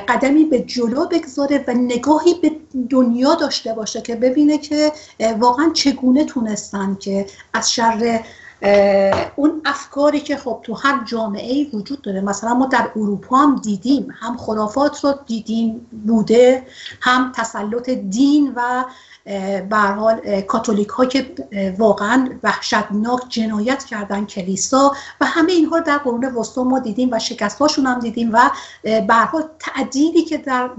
[0.07, 2.51] قدمی به جلو بگذاره و نگاهی به
[2.89, 4.91] دنیا داشته باشه که ببینه که
[5.39, 8.23] واقعا چگونه تونستن که از شر
[9.35, 12.21] اون افکاری که خب تو هر جامعه ای وجود داره.
[12.21, 14.07] مثلا ما در اروپا هم دیدیم.
[14.19, 16.63] هم خرافات رو دیدیم بوده
[17.01, 18.85] هم تسلط دین و
[19.69, 21.35] به حال کاتولیک ها که
[21.77, 27.59] واقعا وحشتناک جنایت کردن کلیسا و همه اینها در قرون وسطا ما دیدیم و شکست
[27.59, 28.49] هاشون هم دیدیم و
[28.83, 30.69] به حال تعدیلی که در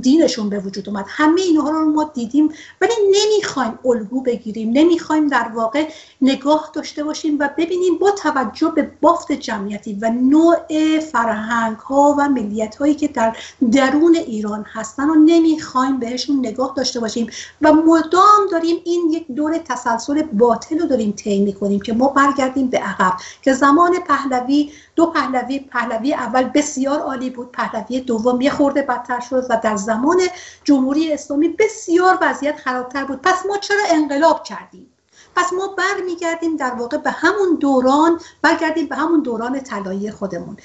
[0.00, 1.04] دینشون به وجود اومد.
[1.08, 4.70] همه اینها رو ما دیدیم ولی نمی‌خوایم الگو بگیریم.
[4.72, 5.88] نمی‌خوایم در واقع
[6.20, 10.56] نگاه نگاه داشته باشیم و ببینیم با توجه به بافت جمعیتی و نوع
[11.00, 13.36] فرهنگ ها و ملیت هایی که در
[13.72, 17.26] درون ایران هستن و نمی‌خوایم بهشون نگاه داشته باشیم
[17.62, 22.66] و مدام داریم این یک دور تسلسل باطل رو داریم طی می‌کنیم که ما برگردیم
[22.66, 28.50] به عقب که زمان پهلوی دو پهلوی پهلوی اول بسیار عالی بود پهلوی دوم یه
[28.50, 30.20] خورده بدتر شد و در زمان
[30.64, 33.20] جمهوری اسلامی بسیار وضعیت خرابتر بود.
[33.22, 34.97] پس ما چرا انقلاب کردیم؟
[35.38, 40.56] پس ما برمیگردیم در واقع به همون دوران برگردیم به همون دوران طلایی خودمون.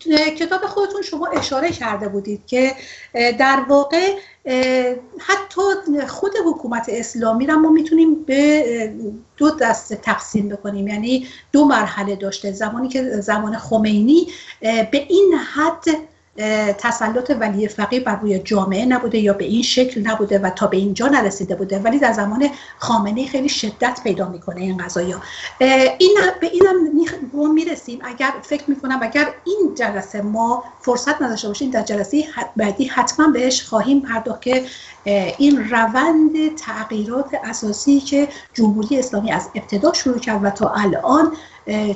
[0.00, 2.72] توی کتاب خودتون شما اشاره کرده بودید که
[3.14, 4.16] در واقع
[5.18, 5.62] حتی
[6.06, 8.94] خود حکومت اسلامی را ما می‌تونیم به
[9.36, 10.88] دو دسته تقسیم بکنیم.
[10.88, 14.26] یعنی دو مرحله داشته زمانی که زمان خمینی
[14.60, 15.84] به این حد
[16.78, 20.76] تسلط ولی فقیه بر روی جامعه نبوده یا به این شکل نبوده و تا به
[20.76, 21.78] اینجا نرسیده بوده.
[21.78, 25.22] ولی در زمان خامنه خیلی شدت پیدا می‌کنه این قضایا.
[25.98, 26.74] این به اینم
[27.32, 27.98] ما می‌رسیم.
[28.04, 32.24] اگر فکر می‌کنم اگر این جلسه ما فرصت نداشته باشیم در جلسه
[32.56, 34.64] بعدی حتما بهش خواهیم پرداخت که
[35.38, 41.36] این روند تغییرات اساسی که جمهوری اسلامی از ابتدا شروع کرد و تا الان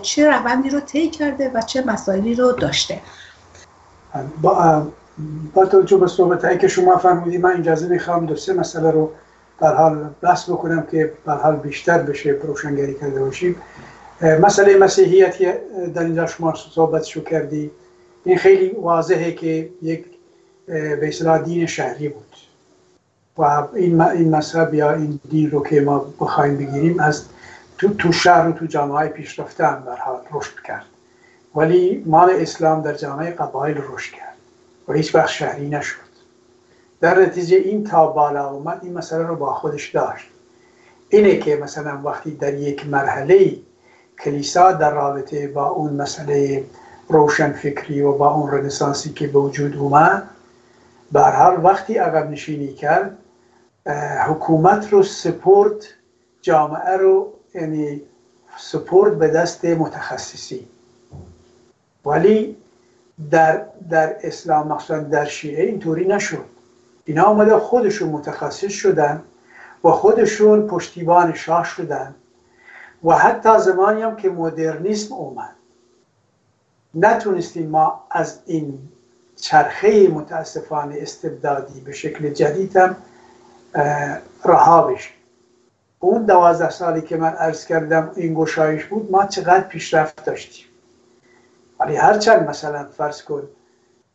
[0.02, 3.00] چه روندی رو طی کرده و چه مسائلی رو داشته.
[4.42, 4.86] با,
[5.54, 9.10] با توجه به صحبت که شما فرمودید من اجازه می‌خوام دو سه مسئله رو
[9.60, 13.56] در حال بحث بکنم که در حال بیشتر بشه روشنگری کرده باشیم.
[14.40, 15.36] مسئله مسیحیت
[15.94, 17.70] در اینجا شما صحبت شو کردی
[18.24, 20.04] این خیلی واضحه که یک
[20.66, 22.36] به اصطلاح دین شهری بود
[23.38, 23.42] و
[23.74, 27.24] این این مذهب یا این دین رو که ما بخوایم بگیریم از
[27.78, 30.86] تو, تو شهر و تو جامعه پیشرفته هم در حال رشد کرد.
[31.58, 34.36] ولی مال اسلام در جامعه قبایل رشد کرد
[34.88, 36.08] و هیچ وقت شهری نشد.
[37.00, 40.30] در نتیجه این تا بالا اومد این مسئله رو با خودش داشت.
[41.08, 43.56] اینه که مثلا وقتی در یک مرحله
[44.24, 46.64] کلیسا در رابطه با اون مسئله
[47.08, 50.28] روشن فکری و با اون رنسانسی که به وجود اومد
[51.12, 53.18] به حال وقتی عقب نشینی کرد
[54.28, 55.94] حکومت رو سپورت
[56.42, 58.02] جامعه رو یعنی
[58.58, 60.68] سپورت به دست متخصصی
[62.08, 62.56] ولی
[63.30, 66.44] در, در اسلام مخصوصا در شیعه اینطوری نشد.
[67.04, 69.22] اینا آمده خودشون متخصص شدن
[69.84, 72.14] و خودشون پشتیبان شاه شدن
[73.04, 75.54] و حتی زمانی هم که مدرنیسم اومد.
[76.94, 78.78] نتونستیم ما از این
[79.36, 82.96] چرخه متاسفانه استبدادی به شکل جدید هم
[84.44, 85.12] رها بشیم.
[86.00, 90.66] اون دوازده سالی که من عرض کردم این گشایش بود ما چقدر پیشرفت داشتیم؟
[91.80, 93.42] ولی هرچند مثلا فرض کن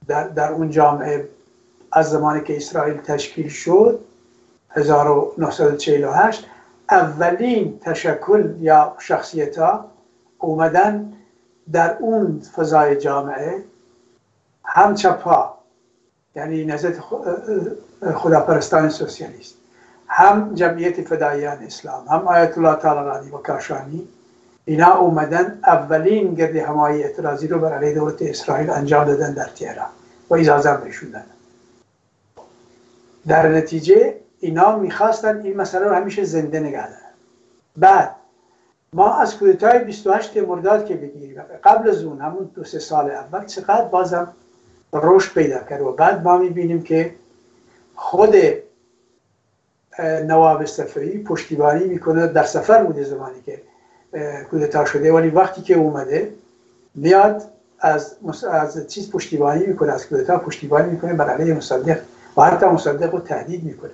[0.07, 1.29] در, در اون جامعه
[1.91, 3.99] از زمانی که اسرائیل تشکیل شد
[4.69, 6.47] 1948
[6.89, 9.85] اولین تشکل یا شخصیت ها
[10.39, 11.13] اومدن
[11.71, 13.63] در اون فضای جامعه.
[14.65, 15.57] هم چپا
[16.35, 16.99] یعنی نزد
[18.15, 19.55] خداپرستان سوسیالیست
[20.07, 24.07] هم جمعیت فدایان اسلام هم آیت الله تعالی و کاشانی
[24.65, 29.89] اینا اومدن اولین گرد همایی اعتراضی رو بر علیه دولت اسرائیل انجام دادن در تهران
[30.29, 31.25] و اجازه بهشون دادن.
[33.27, 37.13] در نتیجه اینا می‌خواستن این مسئله رو همیشه زنده نگه دارن.
[37.77, 38.15] بعد
[38.93, 43.45] ما از کودتای 28 مرداد که بگیریم قبل از اون همون دو سه سال اول
[43.45, 44.33] چقدر بازم
[44.93, 47.15] رشد پیدا کرد و بعد ما می‌بینیم که
[47.95, 48.35] خود
[49.99, 53.61] نواب سفری پشتیبانی می‌کنه در سفر بوده زمانی که
[54.51, 55.13] کودتا شده.
[55.13, 56.33] ولی وقتی که اومده
[56.95, 57.43] میاد
[57.79, 58.15] از
[58.51, 61.99] از چیز پشتیبانی می‌کنه از کودتا پشتیبانی می‌کنه بر علیه مصدق
[62.37, 63.91] و حتی مصدق رو تهدید می‌کنه.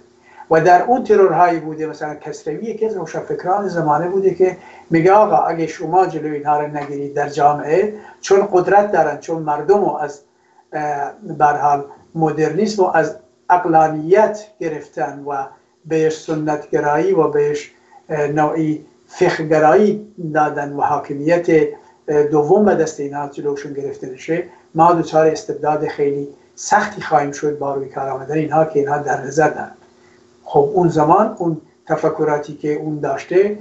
[0.52, 4.58] و در اون ترورهایی بوده مثلا کسروی که از روشنفکران زمانه بوده که
[4.90, 9.82] میگه آقا اگه شما جلوی اینها رو نگیرید در جامعه چون قدرت دارن چون مردم
[9.82, 10.22] رو از
[11.38, 13.16] برحال مدرنیسم و از
[13.50, 15.46] اقلانیت گرفتن و
[15.86, 17.72] بهش سنتگرایی و بهش
[18.10, 21.68] نوعی فقهگرایی دادن و حاکمیت
[22.32, 24.43] دوم به دست اینا جلوشون گرفته نشه
[24.76, 29.22] ما دچار استبداد خیلی سختی خواهیم شد با روی کار آمدن اینها که اینها در
[29.22, 29.72] نظر دارن.
[30.43, 33.60] خب اون زمان اون تفکراتی که اون داشته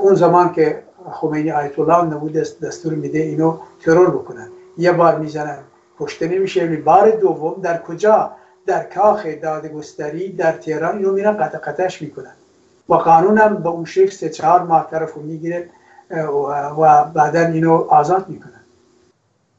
[0.00, 4.48] اون زمان که خمینی آیت الله نمود دستور میده اینو ترور بکنن.
[4.78, 5.58] یه بار می‌زنن
[6.00, 6.66] کشته نمیشه.
[6.76, 8.30] بار دوم در کجا؟
[8.66, 12.32] در کاخ دادگستری در تهران اینو میرن قطع قطعش می‌کنن.
[12.88, 15.70] و قانون هم به اون شکل سه چهار ماه طرف رو می‌گیره
[16.78, 18.60] و بعدا اینو آزاد می‌کنن.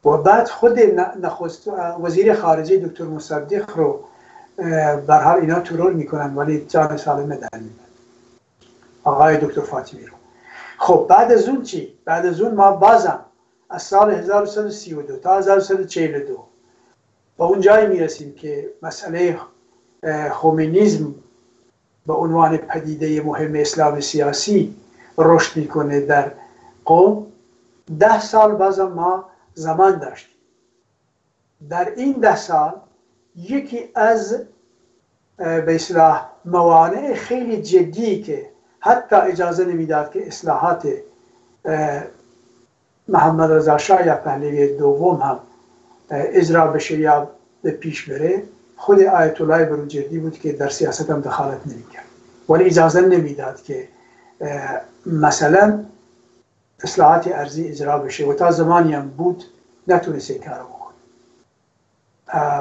[0.05, 0.79] و بعد خود
[1.21, 1.67] نخست
[2.01, 3.99] وزیر خارجه دکتر مصدق رو
[5.07, 7.49] بر حال اینا ترور می‌کنن ولی جان سالم در
[9.03, 10.13] آقای دکتر فاطمی رو.
[10.77, 13.19] خب بعد از اون چی؟ بعد از اون ما بازم
[13.69, 16.47] از سال 1932 تا 1942
[17.37, 19.37] به اون جایی می‌رسیم که مسئله
[20.31, 21.15] خومینیزم
[22.07, 24.75] به عنوان پدیده مهم اسلام سیاسی
[25.17, 26.31] رشد می‌کنه در
[26.85, 27.27] قوم.
[27.99, 30.35] ده سال بازم ما زمان داشتیم.
[31.69, 32.73] در این ده سال
[33.35, 34.41] یکی از
[35.37, 38.49] به اصلاح موانع خیلی جدی که
[38.79, 40.87] حتی اجازه نمی‌داد که اصلاحات
[43.07, 45.39] محمد رضا شاه یا پهلوی دوم هم
[46.11, 47.29] اجرا بشه یا
[47.61, 48.43] به پیش بره
[48.77, 52.05] خود آیت الله بروجردی بود که در سیاست هم دخالت نمی‌کرد.
[52.49, 53.87] ولی اجازه نمی‌داد که
[55.05, 55.83] مثلا
[56.83, 59.43] اصلاحات ارزی اجرا بشه و تا زمانی هم بود
[59.87, 60.97] نتونست این کارو بکنه.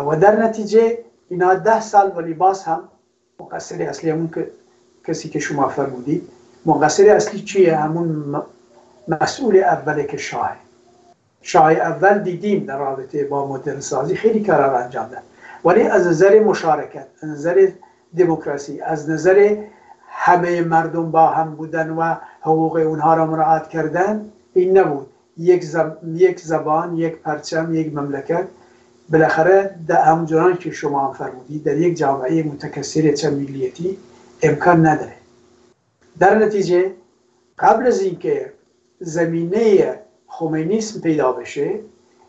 [0.00, 0.98] و در نتیجه
[1.28, 2.88] اینا ده سال ولی باز هم
[3.40, 4.50] مقصر اصلی همون که
[5.06, 6.28] کسی که شما فرمودید
[6.66, 8.42] مقصر اصلی چیه؟ همون
[9.08, 10.56] مسئول اوله که شاه
[11.42, 15.22] شاه اول دیدیم در رابطه با مدرن سازی خیلی کار انجام داد.
[15.64, 17.68] ولی از نظر مشارکت از نظر
[18.16, 19.56] دموکراسی از نظر
[20.08, 25.06] همه مردم با هم بودن و حقوق اونها را مراعات کردن این نبود.
[25.38, 25.98] یک, زب...
[26.14, 28.46] یک زبان یک پرچم یک مملکت
[29.12, 33.98] بالاخره در همونجوران که شما هم فرمودید در یک جامعه متکثر چند ملیتی
[34.42, 35.12] امکان نداره.
[36.18, 36.92] در نتیجه
[37.58, 38.52] قبل از اینکه
[39.00, 39.94] زمینه
[40.26, 41.80] خمینیسم پیدا بشه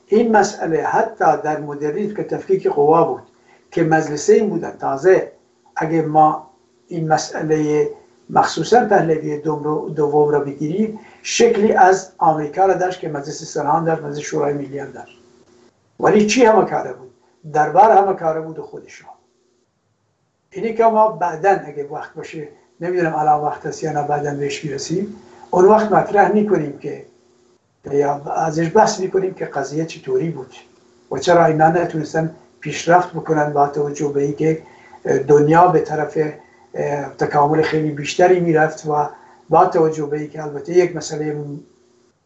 [0.07, 3.23] این مسئله حتی در مدرنیسم که تفکیک قوا بود
[3.71, 5.31] که مجلسه این بودن تازه
[5.75, 6.49] اگه ما
[6.87, 7.89] این مسئله
[8.29, 9.37] مخصوصا پهلوی
[9.95, 14.79] دوم را بگیریم شکلی از آمریکا را داشت که مجلس سران در مجلس شورای ملی
[14.79, 15.17] هم داشت.
[15.99, 17.11] ولی چی همه کاره بود؟
[17.53, 19.09] دربار همه کاره بود خودشان
[20.51, 22.47] اینی که ما بعدا اگه وقت باشه
[22.81, 25.15] نمی‌دونم الان وقت هست یا نه بعدا بهش می‌رسیم.
[25.51, 27.05] اون وقت مطرح می‌کنیم که
[27.91, 30.53] یا ازش بحث می‌کنیم که قضیه چطوری بود
[31.11, 34.61] و چرا اینا نتونستن پیشرفت بکنن با توجه به اینکه
[35.27, 36.17] دنیا به طرف
[37.17, 39.09] تکامل خیلی بیشتری می‌رفت و
[39.49, 41.43] با توجه به اینکه البته یک مسئله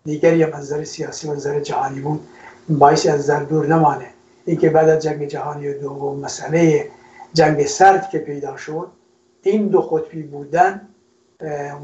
[0.06, 2.28] دیگری هم از نظر سیاسی و نظر جهانی بود
[2.70, 4.08] باعث از نظر دور نمانه.
[4.46, 6.88] اینکه بعد از جنگ جهانی دوم مسئله
[7.34, 8.88] جنگ سرد که پیدا شد
[9.44, 10.82] این دو قطبی بودن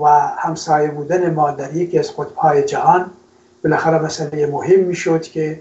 [0.01, 0.05] و
[0.37, 3.11] همسایه بودن ما در یکی از قطبهای جهان
[3.63, 5.59] بالاخره مسئله مهم می‌شد که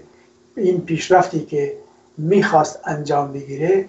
[0.55, 1.73] این پیشرفتی که
[2.17, 3.85] می‌خواست انجام بگیره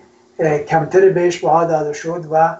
[0.68, 2.56] کمتر بهش بها داده شد و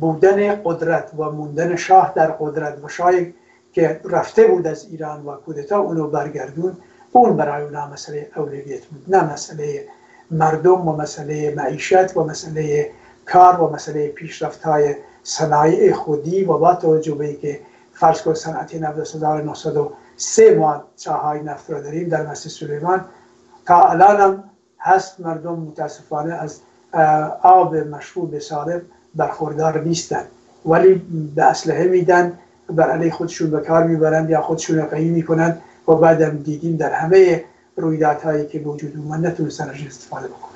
[0.00, 3.34] بودن قدرت و موندن شاه در قدرت و شاهی
[3.72, 6.76] که رفته بود از ایران و کودتا اونو برگردون
[7.12, 9.04] اون برای اونا مسئله اولویت بود.
[9.16, 9.84] نه مسئله
[10.30, 12.90] مردم و مسئله معیشت و مسئله
[13.26, 16.44] کار و مسئله پیشرفت های صنایع خودی.
[16.44, 17.60] و با توجه به که
[17.94, 19.76] فرض کن صنعتی 1900
[20.18, 23.04] سه ما چاهای نفت را داریم در مسجد سلیمان.
[23.66, 24.44] تا الان هم
[24.80, 26.60] هست مردم متاسفانه از
[27.42, 28.82] آب مشروب سالم
[29.14, 30.24] برخوردار نیستن.
[30.66, 30.94] ولی
[31.34, 32.38] به اسلحه میدن
[32.68, 37.44] بر علی خودشون به کار می‌برند یا خودشون قیم می‌کنند و بعدم دیدیم در همه
[37.76, 40.48] رویدادهایی که وجود اومد نتونستن ازش استفاده بکنن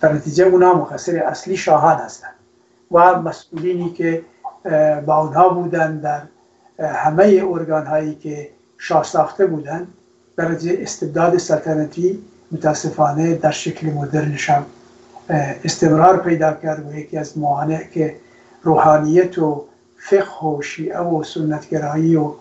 [0.00, 2.34] در نتیجه اونا مخصر اصلی شاهان هستند
[2.90, 4.24] و مسئولینی که
[5.06, 6.22] با اونها بودن در
[6.80, 9.86] همه ارگان هایی که شاه ساخته بودن
[10.36, 12.18] در استبداد سلطنتی
[12.52, 14.66] متاسفانه در شکل مدرنش هم
[15.64, 18.16] استمرار پیدا کرد و یکی از موانع که
[18.62, 19.64] روحانیت و
[19.98, 22.32] فقه و شیعه و سنتگرایی و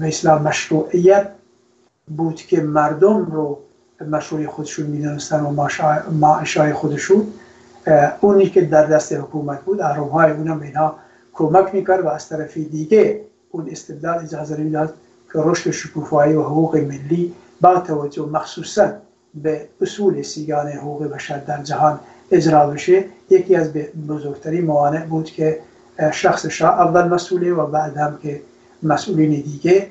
[0.00, 1.28] مثلا مشروعیت
[2.16, 3.58] بود که مردم رو
[4.10, 5.68] مشروع خودشون می‌دونستن و
[6.10, 7.26] معاشای خودشون
[8.20, 10.96] اونی که در دست حکومت بود احرام های اونم اینها
[11.38, 13.20] کمک می‌کرد و از طرف دیگه
[13.50, 14.94] اون استبداد اجازه می‌داد
[15.32, 18.92] که رشد شکوفایی و حقوق ملی با توجه مخصوصا
[19.34, 23.72] به اصول سیگان حقوق بشر در جهان اجرا بشه یکی از
[24.08, 25.58] بزرگترین موانع بود که
[26.12, 28.40] شخص شاه اول مسئوله و بعد هم که
[28.82, 29.86] مسئولین دیگه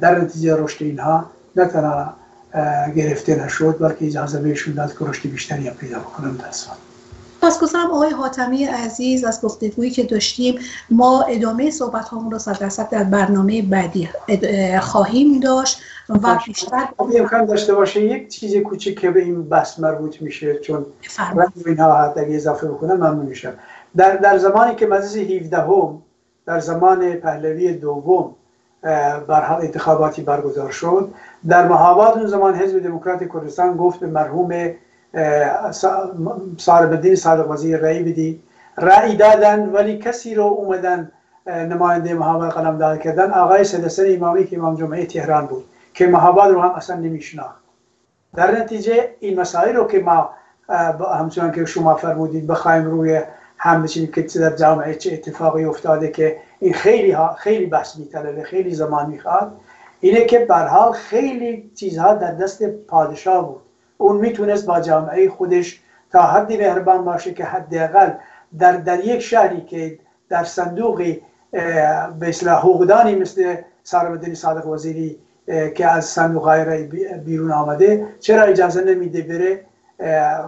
[0.00, 2.14] در نتیجه رشد اینها نه تنها
[2.96, 6.93] گرفته نشد بلکه اجازه بهشون داد که رشد بیشتری پیدا بکنم متاسفانه
[7.50, 10.58] سپاسگزارم آقای حاتمی عزیز از گفتگویی که داشتیم
[10.90, 14.08] ما ادامه صحبت هامون رو صد درصد در برنامه بعدی
[14.80, 20.22] خواهیم داشت و بیشتر امکان داشته باشه یک چیز کوچیک که به این بحث مربوط
[20.22, 20.86] میشه چون
[21.66, 23.52] اینها اگه اضافه بکنم ممنون میشم.
[23.96, 26.02] در در زمانی که مجلس 17 هم
[26.46, 28.34] در زمان پهلوی دوم
[29.28, 31.08] بر انتخاباتی برگزار شد
[31.48, 34.74] در محابات اون زمان حزب دموکرات کردستان گفت به مرحوم
[36.58, 38.42] صاحب الدین صادق وزیر رأی بدی.
[38.78, 41.12] رأی دادن ولی کسی رو اومدن
[41.46, 43.30] نماینده محابل قلم داد کردن.
[43.30, 47.64] آقای سدسن امامی که امام جمعه تهران بود که محابل رو هم اصلا نمیشناخت.
[48.34, 50.30] در نتیجه این مسائل رو که ما
[51.18, 53.20] همچنان که شما فرمودید بخوایم روی
[53.58, 58.42] هم بچینیم که در جامعه چه اتفاقی افتاده که این خیلی ها خیلی بحث میطلبه
[58.42, 59.52] خیلی زمان می‌خواد
[60.00, 63.63] اینه که برحال خیلی چیزها در دست پادشاه بود.
[63.98, 65.80] اون می‌تونست با جامعه خودش
[66.12, 68.10] تا حدی مهربان باشه که حداقل
[68.58, 71.22] در در یک شهری که در صندوقی
[72.20, 75.18] به اصلاح حقوقدانی مثل سارم صادق وزیری
[75.74, 76.82] که از صندوق های
[77.24, 79.64] بیرون آمده چرا اجازه نمیده بره؟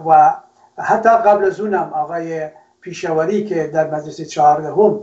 [0.07, 0.33] و
[0.77, 2.47] حتی قبل از اونم آقای
[2.81, 4.99] پیشوری که در مجلس چهاردهم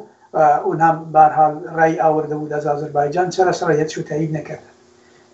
[0.65, 4.63] اون هم برحال رای آورده بود از آذربایجان چرا سرایتشو تایید نکرد؟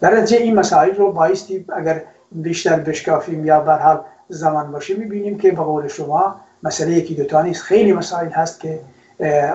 [0.01, 2.03] در نتیجه این مسائل رو بایستی اگر
[2.33, 7.63] بیشتر بشکافیم یا برحال زمان باشه می‌بینیم که به قول شما مسئله یکی دوتا نیست.
[7.63, 8.81] خیلی مسائل هست که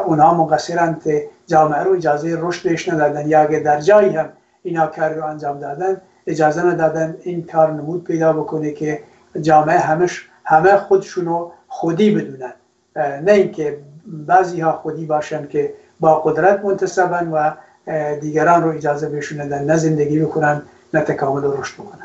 [0.06, 1.04] اونها مقصرند.
[1.48, 4.30] جامعه رو اجازه رشد بهش ندادن یا اگر در جایی هم
[4.64, 9.00] اینا کار رو انجام دادن اجازه ندادن این کار نمود پیدا بکنه که
[9.42, 12.54] جامعه همش همه خودشونو خودی بدونن.
[12.96, 17.52] نه اینکه بعضی ها خودی باشن که با قدرت منتصبن و
[18.20, 20.62] دیگران رو اجازه بهشون ندن نه زندگی بکنن
[20.94, 22.05] نه تکامل رشد بکنن.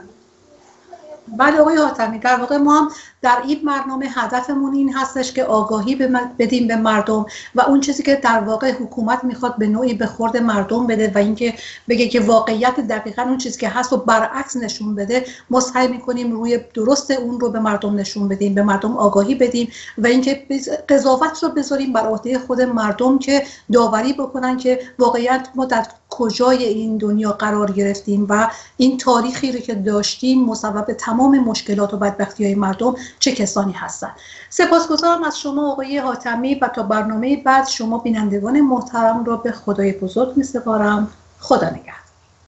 [1.39, 2.89] بله آقای حاتمی در واقع ما هم
[3.23, 5.95] در این برنامه هدفمون این هستش که آگاهی
[6.39, 10.37] بدیم به مردم و اون چیزی که در واقع حکومت می‌خواد به نوعی به خورد
[10.37, 11.55] مردم بده و اینکه
[11.89, 16.33] بگه که واقعیت دقیقا اون چیزی که هست و برعکس نشون بده ما سعی می‌کنیم
[16.33, 19.69] روی درست اون رو به مردم نشون بدیم به مردم آگاهی بدیم
[19.99, 20.47] و اینکه
[20.89, 26.65] قضاوت رو بذاریم بر عهده خود مردم که داوری بکنن که واقعیت ما در کجای
[26.65, 32.45] این دنیا قرار گرفتیم و این تاریخی رو که داشتیم مسبب تمام مشکلات و بدبختی
[32.45, 34.13] های مردم چه کسانی هستند؟
[34.51, 39.93] سپاسگزارم از شما آقای حاتمی و تا برنامه بعد شما بینندگان محترم را به خدای
[39.93, 41.11] بزرگ می سپارم
[41.41, 42.00] خدا نگهدار.